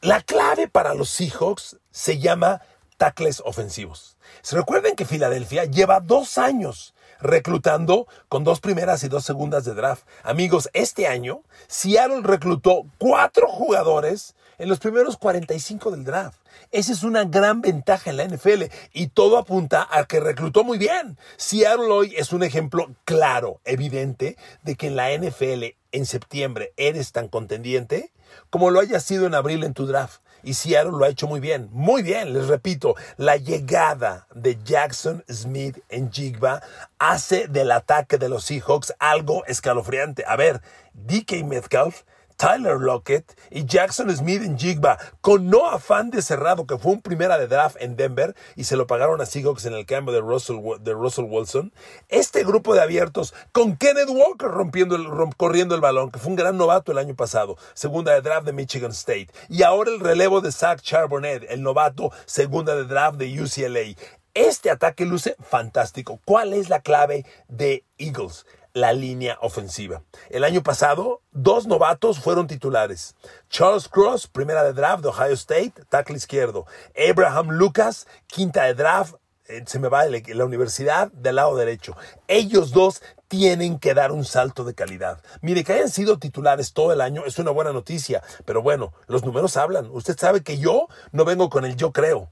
La 0.00 0.20
clave 0.20 0.68
para 0.68 0.94
los 0.94 1.08
Seahawks 1.10 1.78
se 1.90 2.18
llama 2.18 2.60
tackles 2.98 3.42
ofensivos. 3.44 4.18
Se 4.42 4.56
recuerden 4.56 4.94
que 4.94 5.06
Filadelfia 5.06 5.64
lleva 5.64 6.00
dos 6.00 6.36
años 6.38 6.94
reclutando 7.20 8.06
con 8.28 8.44
dos 8.44 8.60
primeras 8.60 9.04
y 9.04 9.08
dos 9.08 9.24
segundas 9.24 9.64
de 9.64 9.74
draft. 9.74 10.04
Amigos, 10.22 10.68
este 10.72 11.06
año 11.06 11.42
Seattle 11.66 12.20
reclutó 12.22 12.86
cuatro 12.98 13.48
jugadores 13.48 14.34
en 14.58 14.68
los 14.68 14.80
primeros 14.80 15.16
45 15.16 15.92
del 15.92 16.04
draft. 16.04 16.38
Esa 16.72 16.92
es 16.92 17.02
una 17.02 17.24
gran 17.24 17.60
ventaja 17.60 18.10
en 18.10 18.16
la 18.16 18.24
NFL 18.24 18.64
y 18.92 19.08
todo 19.08 19.38
apunta 19.38 19.88
a 19.90 20.04
que 20.04 20.20
reclutó 20.20 20.64
muy 20.64 20.78
bien. 20.78 21.16
Seattle 21.36 21.86
hoy 21.86 22.14
es 22.16 22.32
un 22.32 22.42
ejemplo 22.42 22.90
claro, 23.04 23.60
evidente, 23.64 24.36
de 24.62 24.76
que 24.76 24.88
en 24.88 24.96
la 24.96 25.16
NFL 25.16 25.76
en 25.92 26.06
septiembre 26.06 26.72
eres 26.76 27.12
tan 27.12 27.28
contendiente 27.28 28.12
como 28.50 28.70
lo 28.70 28.80
haya 28.80 29.00
sido 29.00 29.26
en 29.26 29.34
abril 29.34 29.64
en 29.64 29.74
tu 29.74 29.86
draft. 29.86 30.20
Y 30.42 30.54
Seattle 30.54 30.92
lo 30.92 31.04
ha 31.04 31.08
hecho 31.08 31.26
muy 31.26 31.40
bien, 31.40 31.68
muy 31.72 32.02
bien, 32.02 32.32
les 32.32 32.48
repito, 32.48 32.94
la 33.16 33.36
llegada 33.36 34.26
de 34.34 34.58
Jackson 34.62 35.24
Smith 35.28 35.78
en 35.88 36.12
Jigba 36.12 36.62
hace 36.98 37.48
del 37.48 37.70
ataque 37.72 38.18
de 38.18 38.28
los 38.28 38.44
Seahawks 38.44 38.94
algo 38.98 39.44
escalofriante. 39.46 40.24
A 40.26 40.36
ver, 40.36 40.60
DK 40.94 41.44
Metcalf 41.44 42.02
Tyler 42.38 42.76
Lockett 42.78 43.36
y 43.50 43.66
Jackson 43.66 44.16
Smith 44.16 44.42
en 44.44 44.56
Jigba, 44.56 44.96
con 45.20 45.50
no 45.50 45.66
afán 45.66 46.10
de 46.10 46.22
cerrado, 46.22 46.68
que 46.68 46.78
fue 46.78 46.92
un 46.92 47.02
primera 47.02 47.36
de 47.36 47.48
draft 47.48 47.74
en 47.80 47.96
Denver 47.96 48.36
y 48.54 48.62
se 48.62 48.76
lo 48.76 48.86
pagaron 48.86 49.20
a 49.20 49.26
Seahawks 49.26 49.66
en 49.66 49.74
el 49.74 49.86
cambio 49.86 50.14
de 50.14 50.20
Russell, 50.20 50.60
de 50.80 50.92
Russell 50.92 51.26
Wilson. 51.28 51.72
Este 52.08 52.44
grupo 52.44 52.74
de 52.74 52.80
abiertos, 52.80 53.34
con 53.50 53.76
Kenneth 53.76 54.08
Walker 54.08 54.48
rompiendo 54.48 54.94
el, 54.94 55.08
corriendo 55.36 55.74
el 55.74 55.80
balón, 55.80 56.12
que 56.12 56.20
fue 56.20 56.30
un 56.30 56.36
gran 56.36 56.56
novato 56.56 56.92
el 56.92 56.98
año 56.98 57.16
pasado, 57.16 57.56
segunda 57.74 58.14
de 58.14 58.20
draft 58.20 58.46
de 58.46 58.52
Michigan 58.52 58.92
State. 58.92 59.30
Y 59.48 59.64
ahora 59.64 59.90
el 59.90 59.98
relevo 59.98 60.40
de 60.40 60.52
Zach 60.52 60.80
Charbonnet, 60.80 61.44
el 61.50 61.64
novato 61.64 62.12
segunda 62.24 62.76
de 62.76 62.84
draft 62.84 63.18
de 63.18 63.42
UCLA. 63.42 63.96
Este 64.34 64.70
ataque 64.70 65.04
luce 65.04 65.34
fantástico. 65.40 66.20
¿Cuál 66.24 66.52
es 66.52 66.68
la 66.68 66.82
clave 66.82 67.26
de 67.48 67.82
Eagles? 67.98 68.46
La 68.80 68.92
línea 68.92 69.38
ofensiva. 69.42 70.02
El 70.30 70.44
año 70.44 70.62
pasado, 70.62 71.22
dos 71.32 71.66
novatos 71.66 72.20
fueron 72.20 72.46
titulares. 72.46 73.14
Charles 73.50 73.88
Cross, 73.88 74.28
primera 74.28 74.64
de 74.64 74.72
draft 74.72 75.02
de 75.02 75.08
Ohio 75.08 75.34
State, 75.34 75.74
tackle 75.88 76.16
izquierdo. 76.16 76.66
Abraham 76.96 77.50
Lucas, 77.50 78.06
quinta 78.26 78.64
de 78.64 78.74
draft, 78.74 79.14
eh, 79.48 79.64
se 79.66 79.78
me 79.78 79.88
va 79.88 80.04
la 80.06 80.44
universidad 80.44 81.10
del 81.12 81.36
lado 81.36 81.56
derecho. 81.56 81.96
Ellos 82.26 82.70
dos 82.70 83.02
tienen 83.28 83.78
que 83.78 83.94
dar 83.94 84.12
un 84.12 84.24
salto 84.24 84.64
de 84.64 84.74
calidad. 84.74 85.22
Mire, 85.40 85.64
que 85.64 85.72
hayan 85.72 85.88
sido 85.88 86.18
titulares 86.18 86.72
todo 86.72 86.92
el 86.92 87.00
año 87.00 87.24
es 87.26 87.38
una 87.38 87.50
buena 87.50 87.72
noticia, 87.72 88.22
pero 88.44 88.62
bueno, 88.62 88.92
los 89.06 89.24
números 89.24 89.56
hablan. 89.56 89.90
Usted 89.90 90.18
sabe 90.18 90.42
que 90.42 90.58
yo 90.58 90.88
no 91.12 91.24
vengo 91.24 91.48
con 91.48 91.64
el 91.64 91.76
yo 91.76 91.92
creo. 91.92 92.30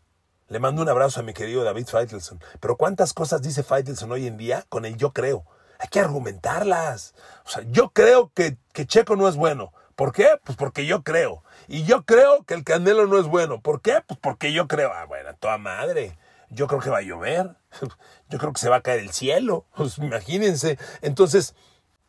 Le 0.48 0.60
mando 0.60 0.82
un 0.82 0.88
abrazo 0.88 1.20
a 1.20 1.22
mi 1.22 1.32
querido 1.32 1.64
David 1.64 1.86
Feitelson. 1.86 2.38
Pero 2.60 2.76
¿cuántas 2.76 3.12
cosas 3.12 3.42
dice 3.42 3.62
Feitelson 3.62 4.12
hoy 4.12 4.26
en 4.26 4.36
día 4.36 4.64
con 4.68 4.84
el 4.84 4.96
yo 4.96 5.12
creo? 5.12 5.44
Hay 5.78 5.88
que 5.88 6.00
argumentarlas. 6.00 7.14
O 7.44 7.50
sea, 7.50 7.62
yo 7.70 7.90
creo 7.90 8.32
que, 8.34 8.56
que 8.72 8.86
Checo 8.86 9.16
no 9.16 9.28
es 9.28 9.36
bueno. 9.36 9.72
¿Por 9.96 10.12
qué? 10.12 10.28
Pues 10.44 10.56
porque 10.58 10.84
yo 10.84 11.02
creo. 11.02 11.42
Y 11.68 11.84
yo 11.84 12.04
creo 12.04 12.44
que 12.44 12.54
el 12.54 12.64
Canelo 12.64 13.06
no 13.06 13.18
es 13.18 13.26
bueno. 13.26 13.60
¿Por 13.60 13.80
qué? 13.80 14.02
Pues 14.06 14.20
porque 14.20 14.52
yo 14.52 14.68
creo. 14.68 14.92
Ah, 14.92 15.06
bueno, 15.06 15.34
toda 15.36 15.56
madre. 15.56 16.18
Yo 16.50 16.66
creo 16.66 16.80
que 16.80 16.90
va 16.90 16.98
a 16.98 17.02
llover. 17.02 17.56
Yo 18.28 18.38
creo 18.38 18.52
que 18.52 18.60
se 18.60 18.68
va 18.68 18.76
a 18.76 18.82
caer 18.82 19.00
el 19.00 19.10
cielo. 19.10 19.66
Pues 19.76 19.98
imagínense. 19.98 20.78
Entonces, 21.00 21.54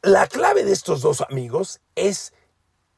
la 0.01 0.27
clave 0.27 0.63
de 0.63 0.73
estos 0.73 1.01
dos 1.01 1.21
amigos 1.21 1.81
es 1.95 2.33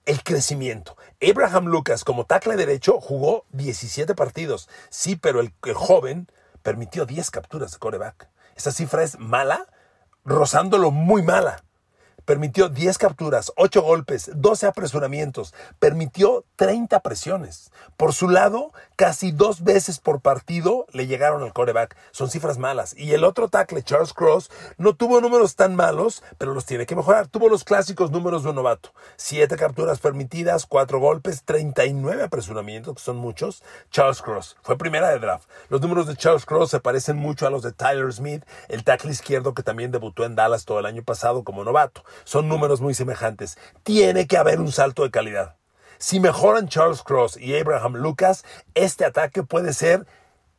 el 0.06 0.24
crecimiento. 0.24 0.98
Abraham 1.22 1.68
Lucas, 1.68 2.04
como 2.04 2.26
tackle 2.26 2.56
derecho, 2.56 3.00
jugó 3.00 3.46
17 3.52 4.16
partidos. 4.16 4.70
Sí, 4.90 5.16
pero 5.16 5.40
el, 5.40 5.54
el 5.66 5.74
joven 5.76 6.28
permitió 6.64 7.06
10 7.06 7.30
capturas 7.32 7.72
de 7.72 7.78
coreback. 7.78 8.28
Esa 8.56 8.72
cifra 8.72 9.04
es 9.04 9.20
mala, 9.20 9.68
rozándolo 10.26 10.92
muy 10.92 11.22
mala. 11.22 11.64
Permitió 12.30 12.70
10 12.70 13.00
capturas, 13.00 13.52
8 13.56 13.82
golpes, 13.82 14.30
12 14.36 14.68
apresuramientos, 14.68 15.56
permitió 15.80 16.46
30 16.58 17.00
presiones. 17.00 17.72
Por 17.98 18.14
su 18.14 18.30
lado, 18.30 18.72
casi 18.96 19.32
dos 19.32 19.64
veces 19.64 19.98
por 19.98 20.22
partido 20.22 20.86
le 20.92 21.08
llegaron 21.08 21.42
al 21.42 21.54
coreback. 21.54 21.98
Son 22.12 22.30
cifras 22.30 22.60
malas. 22.60 22.96
Y 22.96 23.14
el 23.14 23.24
otro 23.24 23.48
tackle, 23.48 23.82
Charles 23.82 24.14
Cross, 24.14 24.52
no 24.78 24.94
tuvo 24.94 25.22
números 25.22 25.56
tan 25.56 25.74
malos, 25.74 26.22
pero 26.38 26.54
los 26.54 26.68
tiene 26.68 26.86
que 26.86 26.96
mejorar. 26.96 27.26
Tuvo 27.26 27.50
los 27.50 27.64
clásicos 27.64 28.12
números 28.12 28.44
de 28.44 28.50
un 28.50 28.58
novato. 28.58 28.94
7 29.16 29.56
capturas 29.58 29.98
permitidas, 29.98 30.68
4 30.68 31.00
golpes, 31.00 31.42
39 31.46 32.22
apresuramientos, 32.22 32.94
que 32.94 33.02
son 33.02 33.18
muchos. 33.18 33.64
Charles 33.90 34.22
Cross 34.22 34.56
fue 34.62 34.78
primera 34.78 35.10
de 35.10 35.18
draft. 35.18 35.50
Los 35.70 35.82
números 35.82 36.06
de 36.06 36.16
Charles 36.16 36.46
Cross 36.46 36.70
se 36.70 36.80
parecen 36.80 37.18
mucho 37.18 37.48
a 37.48 37.50
los 37.50 37.64
de 37.64 37.72
Tyler 37.72 38.14
Smith, 38.14 38.46
el 38.68 38.84
tackle 38.84 39.10
izquierdo 39.10 39.56
que 39.56 39.64
también 39.64 39.92
debutó 39.92 40.26
en 40.26 40.36
Dallas 40.36 40.66
todo 40.66 40.78
el 40.78 40.86
año 40.86 41.02
pasado 41.02 41.44
como 41.44 41.64
novato. 41.64 42.04
Son 42.24 42.48
números 42.48 42.82
muy 42.82 42.94
semejantes. 42.94 43.58
Tiene 43.84 44.28
que 44.28 44.38
haber 44.38 44.60
un 44.60 44.72
salto 44.72 45.04
de 45.04 45.12
calidad. 45.12 45.56
Si 45.98 46.20
mejoran 46.20 46.70
Charles 46.70 47.04
Cross 47.04 47.38
y 47.38 47.60
Abraham 47.60 47.96
Lucas, 47.98 48.46
este 48.74 49.06
ataque 49.06 49.44
puede 49.44 49.74
ser 49.74 50.08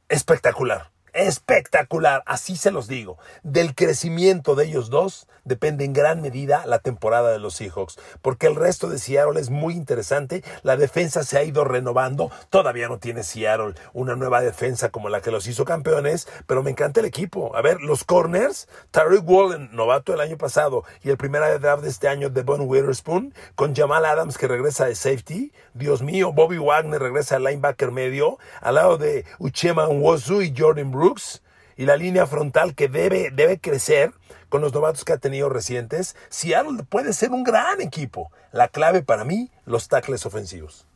espectacular. 0.09 0.90
Espectacular, 1.13 2.23
así 2.27 2.57
se 2.57 2.71
los 2.71 2.89
digo. 2.89 3.19
Del 3.43 3.75
crecimiento 3.75 4.55
de 4.55 4.67
ellos 4.67 4.91
dos 4.91 5.27
depende 5.45 5.85
en 5.85 5.93
gran 5.93 6.21
medida 6.21 6.65
la 6.67 6.79
temporada 6.79 7.33
de 7.33 7.39
los 7.39 7.55
Seahawks, 7.55 7.99
porque 8.23 8.47
el 8.47 8.57
resto 8.57 8.89
de 8.89 8.99
Seattle 8.99 9.41
es 9.41 9.51
muy 9.51 9.75
interesante. 9.75 10.45
La 10.63 10.77
defensa 10.77 11.25
se 11.25 11.39
ha 11.39 11.45
ido 11.45 11.65
renovando. 11.65 12.31
Todavía 12.51 12.89
no 12.89 12.99
tiene 12.99 13.23
Seattle 13.23 13.75
una 13.93 14.17
nueva 14.17 14.41
defensa 14.41 14.91
como 14.91 15.09
la 15.09 15.21
que 15.21 15.31
los 15.31 15.47
hizo 15.47 15.65
campeones, 15.65 16.29
pero 16.47 16.63
me 16.63 16.71
encanta 16.71 17.01
el 17.01 17.07
equipo. 17.07 17.57
A 17.57 17.63
ver, 17.63 17.81
los 17.81 18.05
corners, 18.05 18.69
Tariq 18.91 19.29
Wallen, 19.29 19.71
novato 19.73 20.15
el 20.15 20.21
año 20.21 20.37
pasado, 20.37 20.85
y 21.03 21.11
el 21.11 21.17
primer 21.17 21.61
draft 21.61 21.83
de 21.83 21.89
este 21.89 22.09
año 22.09 22.31
de 22.31 22.43
Von 22.43 22.63
Witherspoon, 22.63 23.35
con 23.55 23.75
Jamal 23.75 24.05
Adams 24.05 24.39
que 24.39 24.49
regresa 24.49 24.87
de 24.87 24.95
safety. 24.95 25.53
Dios 25.75 26.03
mío, 26.03 26.33
Bobby 26.33 26.59
Wagner 26.59 27.01
regresa 27.01 27.37
al 27.37 27.45
linebacker 27.45 27.91
medio, 27.91 28.39
al 28.61 28.75
lado 28.75 28.99
de 28.99 29.25
Uchema 29.39 29.87
Nwosu 29.87 30.43
y 30.43 30.55
Jordan 30.57 30.93
Brooks 31.01 31.43
y 31.79 31.87
la 31.87 31.97
línea 31.97 32.27
frontal 32.27 32.75
que 32.75 32.89
debe, 32.89 33.31
debe 33.31 33.59
crecer 33.59 34.13
con 34.51 34.61
los 34.61 34.75
novatos 34.75 35.05
que 35.05 35.15
ha 35.15 35.19
tenido 35.19 35.49
recientes, 35.49 36.15
Seattle 36.29 36.85
puede 36.87 37.15
ser 37.15 37.31
un 37.31 37.43
gran 37.43 37.81
equipo. 37.81 38.31
La 38.53 38.69
clave 38.69 39.03
para 39.03 39.25
mí, 39.25 39.51
los 39.65 39.89
tackles 39.89 40.27
ofensivos. 40.27 40.87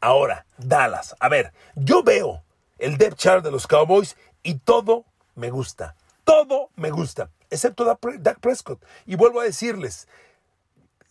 Ahora, 0.00 0.46
Dallas. 0.58 1.14
A 1.20 1.28
ver, 1.28 1.52
yo 1.76 2.02
veo 2.02 2.42
el 2.78 2.98
depth 2.98 3.18
chart 3.18 3.44
de 3.44 3.52
los 3.52 3.68
Cowboys 3.68 4.16
y 4.42 4.56
todo 4.56 5.04
me 5.36 5.50
gusta. 5.50 5.94
Todo 6.24 6.70
me 6.74 6.90
gusta, 6.90 7.30
excepto 7.50 7.84
Dak 7.84 8.40
Prescott. 8.40 8.82
Y 9.06 9.14
vuelvo 9.14 9.40
a 9.40 9.44
decirles, 9.44 10.08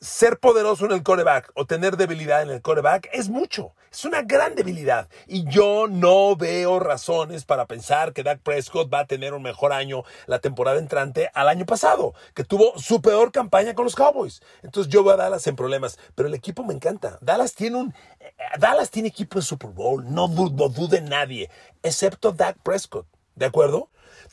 ser 0.02 0.40
poderoso 0.40 0.86
en 0.86 0.94
el 0.94 1.04
coreback 1.04 1.52
o 1.54 1.68
tener 1.68 1.96
debilidad 1.96 2.42
en 2.42 2.50
el 2.50 2.62
coreback 2.62 3.08
es 3.14 3.30
mucho. 3.30 3.76
Es 3.92 4.04
una 4.04 4.24
gran 4.24 4.56
debilidad. 4.56 5.08
Y 5.28 5.48
yo 5.48 5.86
no 5.88 6.36
veo 6.36 6.80
razones 6.80 7.46
para 7.46 7.68
pensar 7.68 8.12
que 8.12 8.24
Dak 8.24 8.40
Prescott 8.42 8.92
va 8.92 9.02
a 9.02 9.06
tener 9.06 9.34
un 9.34 9.44
mejor 9.44 9.74
año 9.74 10.04
la 10.26 10.40
temporada 10.40 10.80
entrante 10.80 11.30
al 11.36 11.50
año 11.50 11.66
pasado, 11.66 12.16
que 12.34 12.44
tuvo 12.44 12.78
su 12.80 13.02
peor 13.02 13.32
campaña 13.32 13.76
con 13.76 13.86
los 13.86 13.96
Cowboys. 13.96 14.42
Entonces 14.64 14.92
yo 14.92 15.04
veo 15.04 15.14
a 15.14 15.18
Dallas 15.18 15.46
en 15.46 15.56
problemas, 15.56 16.00
pero 16.16 16.28
el 16.28 16.34
equipo 16.34 16.64
me 16.64 16.74
encanta. 16.74 17.20
Dallas 17.22 17.54
tiene 17.54 17.78
un 17.78 17.94
eh, 18.20 18.34
Dallas 18.58 18.90
tiene 18.90 19.10
equipo 19.10 19.38
de 19.38 19.46
Super 19.46 19.70
Bowl, 19.70 20.04
no, 20.04 20.28
no 20.28 20.70
dude 20.70 21.02
nadie, 21.02 21.52
excepto 21.84 22.32
Dak 22.32 22.58
Prescott. 22.64 23.06
¿De 23.36 23.46
acuerdo? 23.46 23.90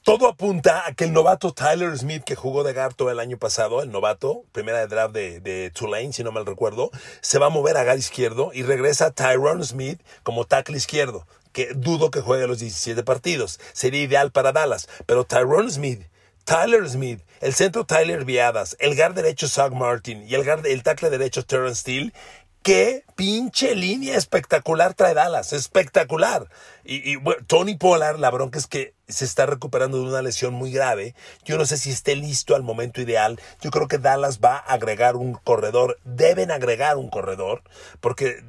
Todo 0.08 0.26
apunta 0.26 0.86
a 0.86 0.94
que 0.94 1.04
el 1.04 1.12
novato 1.12 1.52
Tyler 1.52 1.94
Smith, 1.98 2.24
que 2.24 2.34
jugó 2.34 2.64
de 2.64 2.72
Garto 2.72 3.10
el 3.10 3.20
año 3.20 3.36
pasado, 3.36 3.82
el 3.82 3.90
novato, 3.90 4.46
primera 4.52 4.78
de 4.78 4.86
draft 4.86 5.14
de, 5.14 5.70
Tulane, 5.74 6.14
si 6.14 6.24
no 6.24 6.32
mal 6.32 6.46
recuerdo, 6.46 6.90
se 7.20 7.38
va 7.38 7.48
a 7.48 7.50
mover 7.50 7.76
a 7.76 7.84
gar 7.84 7.98
izquierdo 7.98 8.50
y 8.54 8.62
regresa 8.62 9.10
Tyrone 9.10 9.62
Smith 9.62 10.00
como 10.22 10.46
tackle 10.46 10.78
izquierdo, 10.78 11.26
que 11.52 11.74
dudo 11.74 12.10
que 12.10 12.22
juegue 12.22 12.46
los 12.46 12.58
17 12.58 13.02
partidos. 13.02 13.60
Sería 13.74 14.00
ideal 14.00 14.32
para 14.32 14.52
Dallas, 14.52 14.88
pero 15.04 15.24
Tyrone 15.24 15.70
Smith 15.70 16.00
Tyler 16.48 16.88
Smith, 16.88 17.20
el 17.42 17.52
centro 17.52 17.84
Tyler 17.84 18.24
Viadas, 18.24 18.74
el 18.80 18.96
guard 18.96 19.12
derecho 19.12 19.46
Zach 19.48 19.70
Martin 19.74 20.26
y 20.26 20.34
el, 20.34 20.46
guard, 20.46 20.64
el 20.64 20.82
tackle 20.82 21.10
derecho 21.10 21.44
Terrence 21.44 21.82
Steele 21.82 22.14
qué 22.62 23.04
pinche 23.16 23.74
línea 23.74 24.16
espectacular 24.16 24.94
trae 24.94 25.14
Dallas, 25.14 25.52
espectacular. 25.52 26.48
Y, 26.84 27.16
Tony 27.46 27.74
Pollard, 27.76 28.18
la 28.18 28.30
bronca 28.30 28.58
es 28.58 28.66
que 28.66 28.94
se 29.08 29.24
está 29.24 29.46
recuperando 29.46 29.98
de 29.98 30.08
una 30.08 30.22
lesión 30.22 30.54
muy 30.54 30.70
grave. 30.70 31.14
Yo 31.44 31.58
no 31.58 31.66
sé 31.66 31.76
si 31.76 31.90
esté 31.90 32.16
listo 32.16 32.54
al 32.54 32.62
momento 32.62 33.00
ideal. 33.00 33.40
Yo 33.60 33.70
creo 33.70 33.88
que 33.88 33.98
Dallas 33.98 34.40
va 34.40 34.56
a 34.56 34.74
agregar 34.74 35.16
un 35.16 35.34
corredor, 35.34 35.98
deben 36.04 36.50
agregar 36.50 36.96
un 36.96 37.08
corredor, 37.08 37.62
porque 38.00 38.44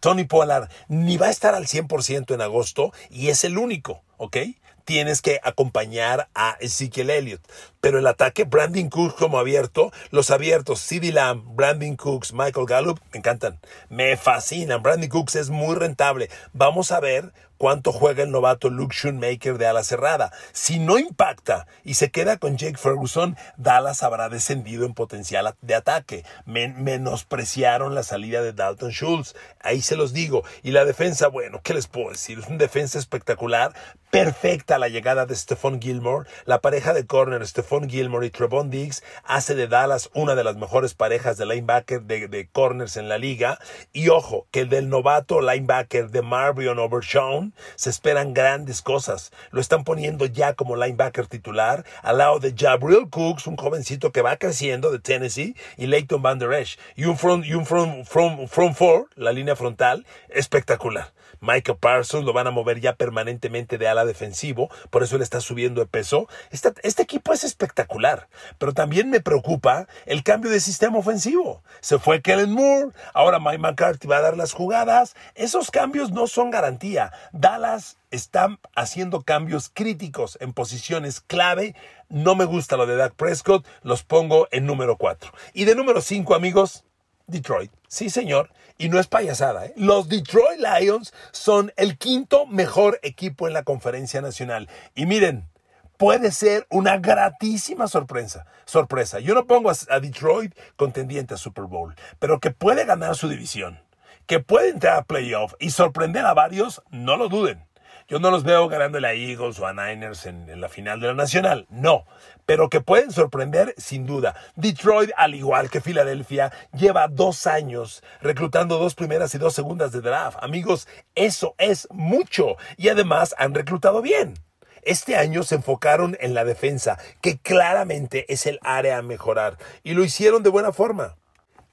Tony 0.00 0.24
Pollard 0.24 0.68
ni 0.88 1.16
va 1.16 1.26
a 1.26 1.30
estar 1.30 1.54
al 1.54 1.66
100% 1.66 2.34
en 2.34 2.40
agosto 2.40 2.92
y 3.10 3.28
es 3.28 3.44
el 3.44 3.58
único, 3.58 4.02
¿ok? 4.16 4.36
tienes 4.84 5.22
que 5.22 5.40
acompañar 5.42 6.28
a 6.34 6.56
Ezekiel 6.60 7.10
Elliott. 7.10 7.40
Pero 7.84 7.98
el 7.98 8.06
ataque, 8.06 8.44
Brandon 8.44 8.88
Cooks 8.88 9.12
como 9.12 9.38
abierto, 9.38 9.92
los 10.10 10.30
abiertos, 10.30 10.80
CeeDee 10.80 11.12
Lamb, 11.12 11.44
Brandon 11.54 11.96
Cooks, 11.96 12.32
Michael 12.32 12.64
Gallup, 12.64 12.98
me 13.12 13.18
encantan. 13.18 13.60
Me 13.90 14.16
fascinan. 14.16 14.82
Brandon 14.82 15.10
Cooks 15.10 15.34
es 15.34 15.50
muy 15.50 15.76
rentable. 15.76 16.30
Vamos 16.54 16.92
a 16.92 17.00
ver 17.00 17.34
cuánto 17.58 17.92
juega 17.92 18.22
el 18.22 18.30
novato 18.30 18.68
Luke 18.68 18.94
Schoonmaker 18.94 19.58
de 19.58 19.66
ala 19.66 19.84
cerrada. 19.84 20.32
Si 20.52 20.78
no 20.78 20.98
impacta 20.98 21.66
y 21.82 21.94
se 21.94 22.10
queda 22.10 22.36
con 22.36 22.56
Jake 22.56 22.78
Ferguson, 22.78 23.36
Dallas 23.56 24.02
habrá 24.02 24.28
descendido 24.28 24.84
en 24.84 24.94
potencial 24.94 25.54
de 25.60 25.74
ataque. 25.74 26.24
menospreciaron 26.44 27.94
la 27.94 28.02
salida 28.02 28.42
de 28.42 28.52
Dalton 28.52 28.90
Schultz. 28.90 29.34
Ahí 29.60 29.80
se 29.80 29.96
los 29.96 30.12
digo. 30.12 30.44
Y 30.62 30.72
la 30.72 30.84
defensa, 30.84 31.28
bueno, 31.28 31.60
¿qué 31.62 31.74
les 31.74 31.86
puedo 31.86 32.10
decir? 32.10 32.38
Es 32.38 32.48
una 32.48 32.58
defensa 32.58 32.98
espectacular. 32.98 33.74
Perfecta 34.10 34.78
la 34.78 34.88
llegada 34.88 35.26
de 35.26 35.34
Stephon 35.34 35.80
Gilmore. 35.80 36.28
La 36.44 36.60
pareja 36.60 36.92
de 36.92 37.06
corner 37.06 37.46
Stephon 37.46 37.73
Gilmore 37.82 38.26
y 38.26 38.30
Trevon 38.30 38.70
Diggs 38.70 39.02
hace 39.24 39.54
de 39.54 39.66
Dallas 39.66 40.10
una 40.14 40.34
de 40.34 40.44
las 40.44 40.56
mejores 40.56 40.94
parejas 40.94 41.36
de 41.36 41.46
linebacker 41.46 42.02
de, 42.02 42.48
corners 42.52 42.96
en 42.96 43.08
la 43.08 43.18
liga. 43.18 43.58
Y 43.92 44.08
ojo, 44.08 44.46
que 44.50 44.60
el 44.60 44.68
del 44.68 44.88
novato 44.88 45.40
linebacker 45.40 46.10
de 46.10 46.22
Marvion 46.22 46.78
Overshawn 46.78 47.54
se 47.74 47.90
esperan 47.90 48.34
grandes 48.34 48.82
cosas. 48.82 49.32
Lo 49.50 49.60
están 49.60 49.84
poniendo 49.84 50.26
ya 50.26 50.54
como 50.54 50.76
linebacker 50.76 51.26
titular 51.26 51.84
al 52.02 52.18
lado 52.18 52.38
de 52.38 52.54
Jabril 52.56 53.08
Cooks, 53.10 53.46
un 53.46 53.56
jovencito 53.56 54.12
que 54.12 54.22
va 54.22 54.36
creciendo 54.36 54.90
de 54.90 54.98
Tennessee, 54.98 55.56
y 55.76 55.86
Leighton 55.86 56.22
Van 56.22 56.38
Der 56.38 56.52
Esch. 56.52 56.78
Y 56.94 57.06
un 57.06 57.18
front, 57.18 57.44
y 57.44 57.54
un 57.54 57.66
front, 57.66 58.06
front, 58.06 58.48
front 58.48 58.76
four, 58.76 59.08
la 59.16 59.32
línea 59.32 59.56
frontal, 59.56 60.06
espectacular. 60.28 61.13
Michael 61.44 61.78
Parsons 61.78 62.24
lo 62.24 62.32
van 62.32 62.46
a 62.46 62.50
mover 62.50 62.80
ya 62.80 62.96
permanentemente 62.96 63.78
de 63.78 63.86
ala 63.86 64.04
defensivo, 64.04 64.70
por 64.90 65.02
eso 65.02 65.16
él 65.16 65.22
está 65.22 65.40
subiendo 65.40 65.80
de 65.80 65.86
peso. 65.86 66.28
Este, 66.50 66.72
este, 66.82 67.02
equipo 67.02 67.32
es 67.32 67.44
espectacular, 67.44 68.28
pero 68.58 68.72
también 68.72 69.10
me 69.10 69.20
preocupa 69.20 69.86
el 70.06 70.22
cambio 70.22 70.50
de 70.50 70.60
sistema 70.60 70.98
ofensivo. 70.98 71.62
Se 71.80 71.98
fue 71.98 72.22
Kellen 72.22 72.52
Moore, 72.52 72.92
ahora 73.12 73.38
Mike 73.38 73.58
McCarthy 73.58 74.08
va 74.08 74.16
a 74.18 74.22
dar 74.22 74.36
las 74.36 74.52
jugadas. 74.52 75.14
Esos 75.34 75.70
cambios 75.70 76.12
no 76.12 76.26
son 76.26 76.50
garantía. 76.50 77.12
Dallas 77.32 77.98
está 78.10 78.58
haciendo 78.74 79.22
cambios 79.22 79.70
críticos 79.72 80.38
en 80.40 80.52
posiciones 80.52 81.20
clave. 81.20 81.74
No 82.08 82.34
me 82.34 82.44
gusta 82.44 82.76
lo 82.76 82.86
de 82.86 82.96
Dak 82.96 83.14
Prescott, 83.14 83.66
los 83.82 84.02
pongo 84.02 84.48
en 84.50 84.66
número 84.66 84.96
4. 84.96 85.32
Y 85.52 85.64
de 85.64 85.74
número 85.74 86.00
5, 86.00 86.34
amigos, 86.34 86.84
Detroit. 87.26 87.70
Sí, 87.94 88.10
señor. 88.10 88.50
Y 88.76 88.88
no 88.88 88.98
es 88.98 89.06
payasada. 89.06 89.66
¿eh? 89.66 89.74
Los 89.76 90.08
Detroit 90.08 90.58
Lions 90.58 91.14
son 91.30 91.72
el 91.76 91.96
quinto 91.96 92.44
mejor 92.44 92.98
equipo 93.04 93.46
en 93.46 93.52
la 93.52 93.62
conferencia 93.62 94.20
nacional. 94.20 94.68
Y 94.96 95.06
miren, 95.06 95.48
puede 95.96 96.32
ser 96.32 96.66
una 96.70 96.98
gratísima 96.98 97.86
sorpresa. 97.86 98.46
Sorpresa. 98.64 99.20
Yo 99.20 99.32
no 99.36 99.46
pongo 99.46 99.70
a, 99.70 100.00
Detroit 100.00 100.56
contendiente 100.74 101.34
a 101.34 101.36
Super 101.36 101.66
Bowl, 101.66 101.94
pero 102.18 102.40
que 102.40 102.50
puede 102.50 102.84
ganar 102.84 103.14
su 103.14 103.28
división, 103.28 103.78
que 104.26 104.40
puede 104.40 104.70
entrar 104.70 104.96
a 104.96 105.04
playoff 105.04 105.54
y 105.60 105.70
sorprender 105.70 106.26
a 106.26 106.34
varios, 106.34 106.82
no 106.90 107.16
lo 107.16 107.28
duden. 107.28 107.64
Yo 108.06 108.18
no 108.18 108.30
los 108.30 108.44
veo 108.44 108.68
ganándole 108.68 109.08
a 109.08 109.14
Eagles 109.14 109.58
o 109.60 109.66
a 109.66 109.72
Niners 109.72 110.26
en, 110.26 110.60
la 110.60 110.68
final 110.68 111.00
de 111.00 111.06
la 111.06 111.14
Nacional, 111.14 111.66
no, 111.70 112.04
pero 112.44 112.68
que 112.68 112.82
pueden 112.82 113.10
sorprender 113.10 113.74
sin 113.78 114.04
duda. 114.04 114.34
Detroit, 114.56 115.10
al 115.16 115.34
igual 115.34 115.70
que 115.70 115.80
Filadelfia, 115.80 116.52
lleva 116.74 117.08
dos 117.08 117.46
años 117.46 118.02
reclutando 118.20 118.78
dos 118.78 118.94
primeras 118.94 119.34
y 119.34 119.38
dos 119.38 119.54
segundas 119.54 119.90
de 119.92 120.02
draft. 120.02 120.36
Amigos, 120.42 120.86
eso 121.14 121.54
es 121.56 121.88
mucho 121.90 122.56
y 122.76 122.90
además 122.90 123.34
han 123.38 123.54
reclutado 123.54 124.02
bien. 124.02 124.34
Este 124.82 125.16
año 125.16 125.42
se 125.42 125.54
enfocaron 125.54 126.14
en 126.20 126.34
la 126.34 126.44
defensa, 126.44 126.98
que 127.22 127.38
claramente 127.38 128.30
es 128.30 128.44
el 128.44 128.58
área 128.62 128.98
a 128.98 129.02
mejorar, 129.02 129.56
y 129.82 129.94
lo 129.94 130.04
hicieron 130.04 130.42
de 130.42 130.50
buena 130.50 130.72
forma. 130.72 131.16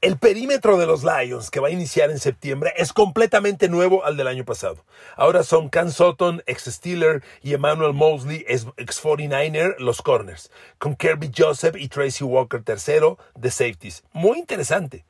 El 0.02 0.18
perímetro 0.18 0.80
de 0.80 0.88
los 0.88 1.04
Lions, 1.04 1.52
que 1.52 1.60
va 1.60 1.68
a 1.68 1.72
iniciar 1.72 2.10
en 2.10 2.18
septiembre, 2.18 2.74
es 2.76 2.92
completamente 2.92 3.70
nuevo 3.70 4.04
al 4.04 4.18
del 4.18 4.26
año 4.26 4.44
pasado. 4.44 4.84
Ahora 5.16 5.44
son 5.44 5.70
Can 5.70 5.92
Sutton, 5.92 6.42
ex-Steeler, 6.48 7.22
y 7.44 7.54
Emmanuel 7.54 7.94
Mosley, 7.94 8.44
ex-49er, 8.48 9.76
los 9.78 10.02
corners, 10.02 10.50
con 10.80 10.96
Kirby 10.96 11.32
Joseph 11.38 11.76
y 11.78 11.88
Tracy 11.88 12.24
Walker 12.24 12.64
tercero 12.64 13.20
de 13.36 13.52
safeties. 13.52 14.04
Muy 14.12 14.40
interesante. 14.40 15.06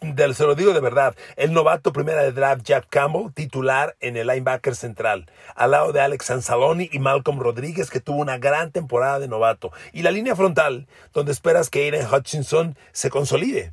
se 0.00 0.44
lo 0.44 0.54
digo 0.54 0.72
de 0.72 0.80
verdad, 0.80 1.16
el 1.34 1.52
novato 1.52 1.92
primera 1.92 2.22
de 2.22 2.30
draft 2.30 2.62
Jack 2.62 2.86
Campbell, 2.88 3.32
titular 3.34 3.96
en 3.98 4.16
el 4.16 4.28
linebacker 4.28 4.76
central, 4.76 5.28
al 5.56 5.72
lado 5.72 5.92
de 5.92 6.02
Alex 6.02 6.30
Anzaloni 6.30 6.88
y 6.92 7.00
Malcolm 7.00 7.40
Rodríguez, 7.40 7.90
que 7.90 7.98
tuvo 7.98 8.18
una 8.18 8.38
gran 8.38 8.70
temporada 8.70 9.18
de 9.18 9.26
novato, 9.26 9.72
y 9.92 10.02
la 10.02 10.12
línea 10.12 10.36
frontal, 10.36 10.86
donde 11.12 11.32
esperas 11.32 11.68
que 11.68 11.80
Aiden 11.80 12.06
Hutchinson 12.06 12.78
se 12.92 13.10
consolide 13.10 13.72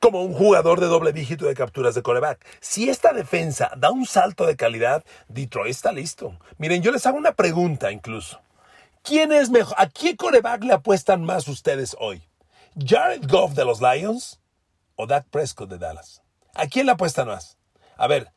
como 0.00 0.24
un 0.24 0.32
jugador 0.32 0.80
de 0.80 0.86
doble 0.86 1.12
dígito 1.12 1.44
de 1.44 1.54
capturas 1.54 1.94
de 1.94 2.02
coreback. 2.02 2.44
Si 2.60 2.88
esta 2.88 3.12
defensa 3.12 3.70
da 3.76 3.90
un 3.90 4.06
salto 4.06 4.46
de 4.46 4.56
calidad, 4.56 5.04
Detroit 5.28 5.70
está 5.70 5.92
listo. 5.92 6.36
Miren, 6.56 6.82
yo 6.82 6.90
les 6.90 7.06
hago 7.06 7.18
una 7.18 7.32
pregunta 7.32 7.92
incluso. 7.92 8.40
¿Quién 9.02 9.30
es 9.30 9.50
mejor? 9.50 9.74
¿A 9.78 9.88
qué 9.88 10.16
coreback 10.16 10.64
le 10.64 10.72
apuestan 10.72 11.22
más 11.24 11.46
ustedes 11.48 11.94
hoy? 12.00 12.22
¿Jared 12.76 13.28
Goff 13.28 13.52
de 13.52 13.64
los 13.64 13.80
Lions 13.80 14.40
o 14.96 15.06
Dak 15.06 15.26
Prescott 15.26 15.68
de 15.68 15.78
Dallas? 15.78 16.22
¿A 16.54 16.66
quién 16.66 16.86
le 16.86 16.92
apuestan 16.92 17.28
más? 17.28 17.58
A 17.96 18.06
ver, 18.06 18.32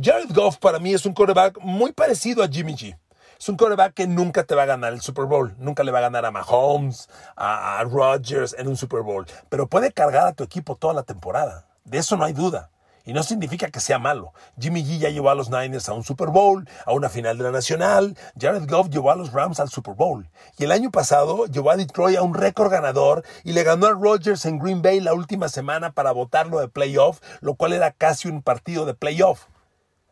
Jared 0.00 0.32
Goff 0.34 0.58
para 0.58 0.80
mí 0.80 0.94
es 0.94 1.06
un 1.06 1.14
coreback 1.14 1.60
muy 1.60 1.92
parecido 1.92 2.42
a 2.42 2.48
Jimmy 2.48 2.74
G. 2.74 2.98
Es 3.44 3.50
un 3.50 3.58
quarterback 3.58 3.92
que 3.92 4.06
nunca 4.06 4.44
te 4.44 4.54
va 4.54 4.62
a 4.62 4.64
ganar 4.64 4.94
el 4.94 5.02
Super 5.02 5.26
Bowl. 5.26 5.54
Nunca 5.58 5.84
le 5.84 5.92
va 5.92 5.98
a 5.98 6.08
ganar 6.08 6.24
a 6.24 6.30
Mahomes, 6.30 7.10
a, 7.36 7.78
a 7.78 7.84
Rodgers 7.84 8.56
en 8.58 8.68
un 8.68 8.74
Super 8.78 9.02
Bowl. 9.02 9.26
Pero 9.50 9.66
puede 9.66 9.92
cargar 9.92 10.26
a 10.26 10.32
tu 10.32 10.42
equipo 10.44 10.76
toda 10.76 10.94
la 10.94 11.02
temporada. 11.02 11.66
De 11.84 11.98
eso 11.98 12.16
no 12.16 12.24
hay 12.24 12.32
duda. 12.32 12.70
Y 13.04 13.12
no 13.12 13.22
significa 13.22 13.68
que 13.68 13.80
sea 13.80 13.98
malo. 13.98 14.32
Jimmy 14.58 14.82
G 14.82 14.96
ya 14.96 15.10
llevó 15.10 15.28
a 15.28 15.34
los 15.34 15.50
Niners 15.50 15.90
a 15.90 15.92
un 15.92 16.04
Super 16.04 16.28
Bowl, 16.28 16.66
a 16.86 16.94
una 16.94 17.10
final 17.10 17.36
de 17.36 17.44
la 17.44 17.50
Nacional. 17.50 18.16
Jared 18.40 18.66
Goff 18.66 18.88
llevó 18.88 19.10
a 19.10 19.14
los 19.14 19.30
Rams 19.30 19.60
al 19.60 19.68
Super 19.68 19.92
Bowl. 19.92 20.26
Y 20.56 20.64
el 20.64 20.72
año 20.72 20.90
pasado 20.90 21.44
llevó 21.44 21.70
a 21.70 21.76
Detroit 21.76 22.16
a 22.16 22.22
un 22.22 22.32
récord 22.32 22.72
ganador 22.72 23.24
y 23.42 23.52
le 23.52 23.62
ganó 23.62 23.88
a 23.88 23.90
Rodgers 23.90 24.46
en 24.46 24.58
Green 24.58 24.80
Bay 24.80 25.00
la 25.00 25.12
última 25.12 25.50
semana 25.50 25.92
para 25.92 26.12
votarlo 26.12 26.60
de 26.60 26.68
playoff, 26.68 27.20
lo 27.42 27.56
cual 27.56 27.74
era 27.74 27.92
casi 27.92 28.26
un 28.26 28.40
partido 28.40 28.86
de 28.86 28.94
playoff. 28.94 29.48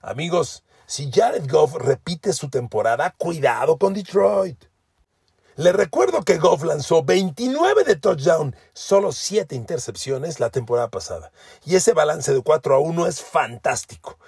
Amigos, 0.02 0.64
si 0.86 1.10
Jared 1.12 1.50
Goff 1.50 1.74
repite 1.74 2.32
su 2.32 2.48
temporada, 2.48 3.14
cuidado 3.16 3.78
con 3.78 3.94
Detroit. 3.94 4.64
Le 5.56 5.72
recuerdo 5.72 6.22
que 6.22 6.38
Goff 6.38 6.64
lanzó 6.64 7.02
29 7.02 7.84
de 7.84 7.96
touchdown, 7.96 8.56
solo 8.72 9.12
7 9.12 9.54
intercepciones 9.54 10.40
la 10.40 10.48
temporada 10.50 10.88
pasada. 10.88 11.30
Y 11.66 11.76
ese 11.76 11.92
balance 11.92 12.32
de 12.32 12.40
4 12.40 12.74
a 12.74 12.78
1 12.78 13.06
es 13.06 13.20
fantástico. 13.22 14.18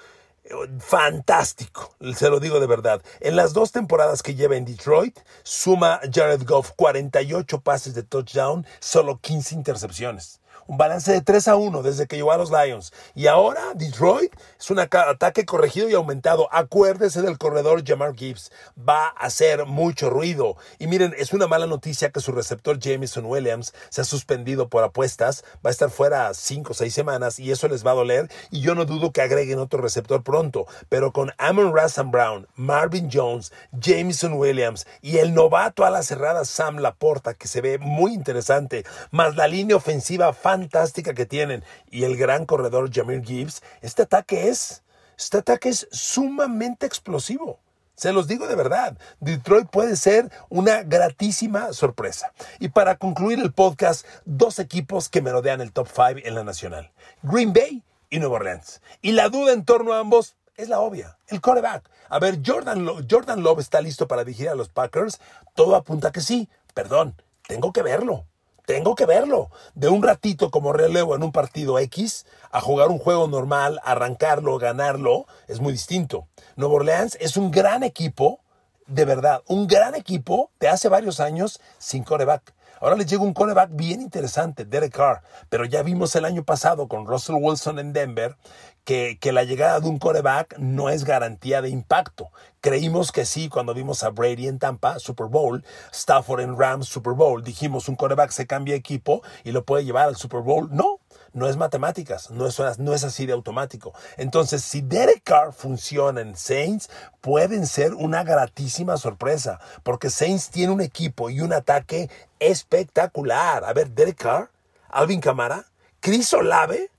Fantástico, 0.78 1.94
se 2.14 2.28
lo 2.28 2.40
digo 2.40 2.60
de 2.60 2.66
verdad. 2.66 3.02
En 3.20 3.36
las 3.36 3.54
dos 3.54 3.72
temporadas 3.72 4.22
que 4.22 4.34
lleva 4.34 4.56
en 4.56 4.66
Detroit, 4.66 5.18
suma 5.42 6.00
Jared 6.12 6.42
Goff 6.46 6.72
48 6.76 7.60
pases 7.62 7.94
de 7.94 8.02
touchdown, 8.02 8.66
solo 8.80 9.18
15 9.18 9.54
intercepciones 9.54 10.40
un 10.66 10.78
balance 10.78 11.12
de 11.12 11.20
3 11.20 11.48
a 11.48 11.56
1 11.56 11.82
desde 11.82 12.06
que 12.06 12.16
llegó 12.16 12.32
a 12.32 12.36
los 12.36 12.50
Lions. 12.50 12.92
Y 13.14 13.26
ahora 13.26 13.62
Detroit 13.74 14.32
es 14.58 14.70
un 14.70 14.78
ataque 14.78 15.44
corregido 15.44 15.88
y 15.88 15.94
aumentado. 15.94 16.48
Acuérdese 16.52 17.22
del 17.22 17.38
corredor 17.38 17.84
Jamar 17.86 18.14
Gibbs. 18.14 18.50
Va 18.76 19.08
a 19.08 19.26
hacer 19.26 19.66
mucho 19.66 20.10
ruido. 20.10 20.56
Y 20.78 20.86
miren, 20.86 21.14
es 21.18 21.32
una 21.32 21.46
mala 21.46 21.66
noticia 21.66 22.10
que 22.10 22.20
su 22.20 22.32
receptor 22.32 22.78
Jameson 22.78 23.24
Williams 23.26 23.74
se 23.90 24.00
ha 24.00 24.04
suspendido 24.04 24.68
por 24.68 24.84
apuestas. 24.84 25.44
Va 25.64 25.70
a 25.70 25.72
estar 25.72 25.90
fuera 25.90 26.32
5 26.32 26.72
o 26.72 26.74
6 26.74 26.92
semanas 26.92 27.38
y 27.38 27.50
eso 27.50 27.68
les 27.68 27.86
va 27.86 27.92
a 27.92 27.94
doler. 27.94 28.30
Y 28.50 28.60
yo 28.60 28.74
no 28.74 28.84
dudo 28.84 29.12
que 29.12 29.22
agreguen 29.22 29.58
otro 29.58 29.80
receptor 29.80 30.22
pronto. 30.22 30.66
Pero 30.88 31.12
con 31.12 31.32
Amon 31.38 31.74
Rassan 31.74 32.10
Brown, 32.10 32.46
Marvin 32.54 33.08
Jones, 33.12 33.52
Jameson 33.72 34.34
Williams 34.34 34.86
y 35.02 35.18
el 35.18 35.34
novato 35.34 35.84
a 35.84 35.90
la 35.90 36.02
cerrada 36.02 36.44
Sam 36.44 36.78
Laporta, 36.78 37.34
que 37.34 37.48
se 37.48 37.60
ve 37.60 37.78
muy 37.78 38.12
interesante, 38.12 38.84
más 39.10 39.36
la 39.36 39.48
línea 39.48 39.76
ofensiva 39.76 40.32
fantástica 40.54 41.14
que 41.14 41.26
tienen 41.26 41.64
y 41.90 42.04
el 42.04 42.16
gran 42.16 42.46
corredor 42.46 42.88
Jamir 42.92 43.24
Gibbs, 43.24 43.60
este 43.82 44.02
ataque 44.02 44.48
es, 44.50 44.84
este 45.18 45.38
ataque 45.38 45.68
es 45.68 45.88
sumamente 45.90 46.86
explosivo. 46.86 47.58
Se 47.96 48.12
los 48.12 48.28
digo 48.28 48.46
de 48.46 48.54
verdad, 48.54 48.96
Detroit 49.18 49.68
puede 49.68 49.96
ser 49.96 50.30
una 50.48 50.84
gratísima 50.84 51.72
sorpresa. 51.72 52.32
Y 52.60 52.68
para 52.68 52.96
concluir 52.98 53.40
el 53.40 53.52
podcast, 53.52 54.06
dos 54.24 54.60
equipos 54.60 55.08
que 55.08 55.22
merodean 55.22 55.60
el 55.60 55.72
top 55.72 55.88
5 55.88 56.20
en 56.24 56.36
la 56.36 56.44
nacional, 56.44 56.92
Green 57.22 57.52
Bay 57.52 57.82
y 58.10 58.20
Nueva 58.20 58.36
Orleans. 58.36 58.80
Y 59.02 59.10
la 59.10 59.28
duda 59.30 59.52
en 59.52 59.64
torno 59.64 59.92
a 59.92 59.98
ambos 59.98 60.36
es 60.56 60.68
la 60.68 60.78
obvia, 60.78 61.18
el 61.28 61.40
quarterback. 61.40 61.90
A 62.08 62.20
ver, 62.20 62.38
Jordan, 62.46 62.86
Jordan 63.10 63.42
Love 63.42 63.58
está 63.58 63.80
listo 63.80 64.06
para 64.06 64.22
dirigir 64.22 64.48
a 64.50 64.54
los 64.54 64.68
Packers. 64.68 65.20
Todo 65.56 65.74
apunta 65.74 66.12
que 66.12 66.20
sí. 66.20 66.48
Perdón, 66.74 67.20
tengo 67.48 67.72
que 67.72 67.82
verlo. 67.82 68.24
Tengo 68.66 68.94
que 68.94 69.04
verlo. 69.04 69.50
De 69.74 69.88
un 69.88 70.02
ratito 70.02 70.50
como 70.50 70.72
relevo 70.72 71.14
en 71.14 71.22
un 71.22 71.32
partido 71.32 71.78
X 71.78 72.24
a 72.50 72.60
jugar 72.60 72.88
un 72.88 72.98
juego 72.98 73.28
normal, 73.28 73.80
arrancarlo, 73.84 74.58
ganarlo, 74.58 75.26
es 75.48 75.60
muy 75.60 75.72
distinto. 75.72 76.28
Nuevo 76.56 76.76
Orleans 76.76 77.18
es 77.20 77.36
un 77.36 77.50
gran 77.50 77.82
equipo, 77.82 78.40
de 78.86 79.04
verdad, 79.04 79.42
un 79.48 79.66
gran 79.66 79.94
equipo 79.94 80.50
de 80.60 80.68
hace 80.68 80.88
varios 80.88 81.20
años 81.20 81.60
sin 81.78 82.04
coreback. 82.04 82.54
Ahora 82.84 82.96
les 82.96 83.06
llega 83.06 83.22
un 83.22 83.32
coreback 83.32 83.70
bien 83.72 84.02
interesante, 84.02 84.66
Derek 84.66 84.92
Carr, 84.92 85.22
pero 85.48 85.64
ya 85.64 85.82
vimos 85.82 86.14
el 86.16 86.26
año 86.26 86.44
pasado 86.44 86.86
con 86.86 87.06
Russell 87.06 87.36
Wilson 87.40 87.78
en 87.78 87.94
Denver 87.94 88.36
que, 88.84 89.16
que, 89.18 89.32
la 89.32 89.44
llegada 89.44 89.80
de 89.80 89.88
un 89.88 89.98
coreback 89.98 90.58
no 90.58 90.90
es 90.90 91.04
garantía 91.04 91.62
de 91.62 91.70
impacto. 91.70 92.28
Creímos 92.60 93.10
que 93.10 93.24
sí 93.24 93.48
cuando 93.48 93.72
vimos 93.72 94.04
a 94.04 94.10
Brady 94.10 94.48
en 94.48 94.58
Tampa, 94.58 94.98
Super 94.98 95.28
Bowl, 95.28 95.64
Stafford 95.92 96.40
en 96.40 96.58
Rams, 96.58 96.86
Super 96.86 97.14
Bowl. 97.14 97.42
Dijimos 97.42 97.88
un 97.88 97.96
coreback 97.96 98.32
se 98.32 98.46
cambia 98.46 98.74
equipo 98.74 99.22
y 99.44 99.52
lo 99.52 99.64
puede 99.64 99.86
llevar 99.86 100.08
al 100.08 100.16
Super 100.16 100.40
Bowl. 100.40 100.68
No, 100.70 100.98
no 101.34 101.48
es 101.48 101.56
matemáticas, 101.56 102.30
no 102.30 102.46
es, 102.46 102.78
no 102.78 102.94
es 102.94 103.04
así 103.04 103.26
de 103.26 103.34
automático. 103.34 103.92
Entonces, 104.16 104.62
si 104.62 104.80
Derek 104.80 105.22
Carr 105.22 105.52
funciona 105.52 106.20
en 106.20 106.36
Saints, 106.36 106.88
pueden 107.20 107.66
ser 107.66 107.92
una 107.94 108.24
gratísima 108.24 108.96
sorpresa, 108.96 109.60
porque 109.82 110.08
Saints 110.08 110.48
tiene 110.48 110.72
un 110.72 110.80
equipo 110.80 111.28
y 111.28 111.40
un 111.40 111.52
ataque 111.52 112.08
espectacular. 112.38 113.64
A 113.64 113.72
ver, 113.72 113.90
Derek 113.90 114.16
Carr, 114.16 114.50
Alvin 114.88 115.20
Kamara, 115.20 115.66
Chris 116.00 116.32
Olave, 116.32 116.90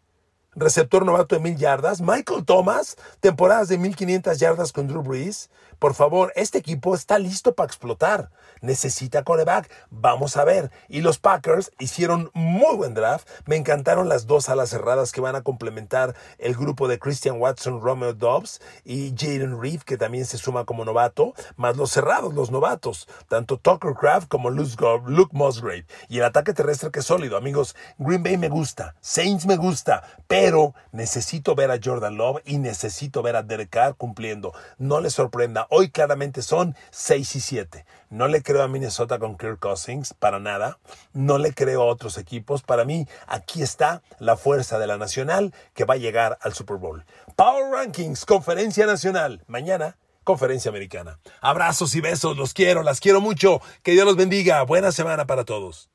receptor 0.55 1.05
novato 1.05 1.35
de 1.35 1.41
mil 1.41 1.57
yardas. 1.57 2.01
Michael 2.01 2.45
Thomas, 2.45 2.97
temporadas 3.19 3.67
de 3.67 3.77
1500 3.77 4.37
yardas 4.37 4.71
con 4.71 4.87
Drew 4.87 5.01
Brees. 5.01 5.49
Por 5.79 5.93
favor, 5.93 6.31
este 6.35 6.57
equipo 6.57 6.95
está 6.95 7.19
listo 7.19 7.53
para 7.53 7.67
explotar. 7.67 8.29
Necesita 8.61 9.23
coreback. 9.23 9.69
Vamos 9.89 10.37
a 10.37 10.43
ver. 10.43 10.71
Y 10.87 11.01
los 11.01 11.19
Packers 11.19 11.71
hicieron 11.79 12.31
muy 12.33 12.75
buen 12.75 12.93
draft. 12.93 13.27
Me 13.45 13.55
encantaron 13.55 14.09
las 14.09 14.27
dos 14.27 14.49
alas 14.49 14.69
cerradas 14.69 15.11
que 15.11 15.21
van 15.21 15.35
a 15.35 15.43
complementar 15.43 16.15
el 16.37 16.55
grupo 16.55 16.87
de 16.87 16.99
Christian 16.99 17.39
Watson, 17.39 17.81
Romeo 17.81 18.13
Dobbs 18.13 18.61
y 18.83 19.13
Jaden 19.17 19.61
Reed, 19.61 19.81
que 19.81 19.97
también 19.97 20.25
se 20.25 20.37
suma 20.37 20.65
como 20.65 20.85
novato, 20.85 21.33
más 21.55 21.77
los 21.77 21.91
cerrados, 21.91 22.33
los 22.33 22.51
novatos, 22.51 23.07
tanto 23.27 23.57
Tucker 23.57 23.93
Craft 23.93 24.27
como 24.27 24.49
Luke 24.49 25.31
Musgrave. 25.31 25.85
Y 26.09 26.17
el 26.17 26.25
ataque 26.25 26.53
terrestre 26.53 26.91
que 26.91 26.99
es 26.99 27.05
sólido, 27.05 27.37
amigos. 27.37 27.75
Green 27.97 28.23
Bay 28.23 28.37
me 28.37 28.49
gusta, 28.49 28.95
Saints 29.01 29.45
me 29.45 29.57
gusta, 29.57 30.03
pero 30.27 30.73
necesito 30.91 31.55
ver 31.55 31.71
a 31.71 31.79
Jordan 31.83 32.17
Love 32.17 32.41
y 32.45 32.57
necesito 32.57 33.21
ver 33.21 33.35
a 33.35 33.43
Derek 33.43 33.69
Carr 33.69 33.95
cumpliendo. 33.95 34.53
No 34.77 34.99
le 34.99 35.09
sorprenda 35.09 35.64
Hoy 35.69 35.89
claramente 35.89 36.41
son 36.41 36.75
6 36.91 37.35
y 37.35 37.39
7. 37.39 37.85
No 38.09 38.27
le 38.27 38.41
creo 38.41 38.63
a 38.63 38.67
Minnesota 38.67 39.19
con 39.19 39.37
Kirk 39.37 39.59
Cousins, 39.59 40.13
para 40.13 40.39
nada. 40.39 40.77
No 41.13 41.37
le 41.37 41.53
creo 41.53 41.81
a 41.81 41.85
otros 41.85 42.17
equipos. 42.17 42.61
Para 42.61 42.85
mí, 42.85 43.07
aquí 43.27 43.61
está 43.61 44.01
la 44.19 44.37
fuerza 44.37 44.79
de 44.79 44.87
la 44.87 44.97
Nacional 44.97 45.53
que 45.73 45.85
va 45.85 45.95
a 45.95 45.97
llegar 45.97 46.37
al 46.41 46.53
Super 46.53 46.77
Bowl. 46.77 47.05
Power 47.35 47.71
Rankings, 47.71 48.25
Conferencia 48.25 48.85
Nacional. 48.85 49.43
Mañana, 49.47 49.97
Conferencia 50.23 50.69
Americana. 50.69 51.19
Abrazos 51.41 51.95
y 51.95 52.01
besos, 52.01 52.37
los 52.37 52.53
quiero, 52.53 52.83
las 52.83 52.99
quiero 52.99 53.21
mucho. 53.21 53.61
Que 53.83 53.91
Dios 53.91 54.05
los 54.05 54.15
bendiga. 54.15 54.63
Buena 54.63 54.91
semana 54.91 55.25
para 55.25 55.45
todos. 55.45 55.89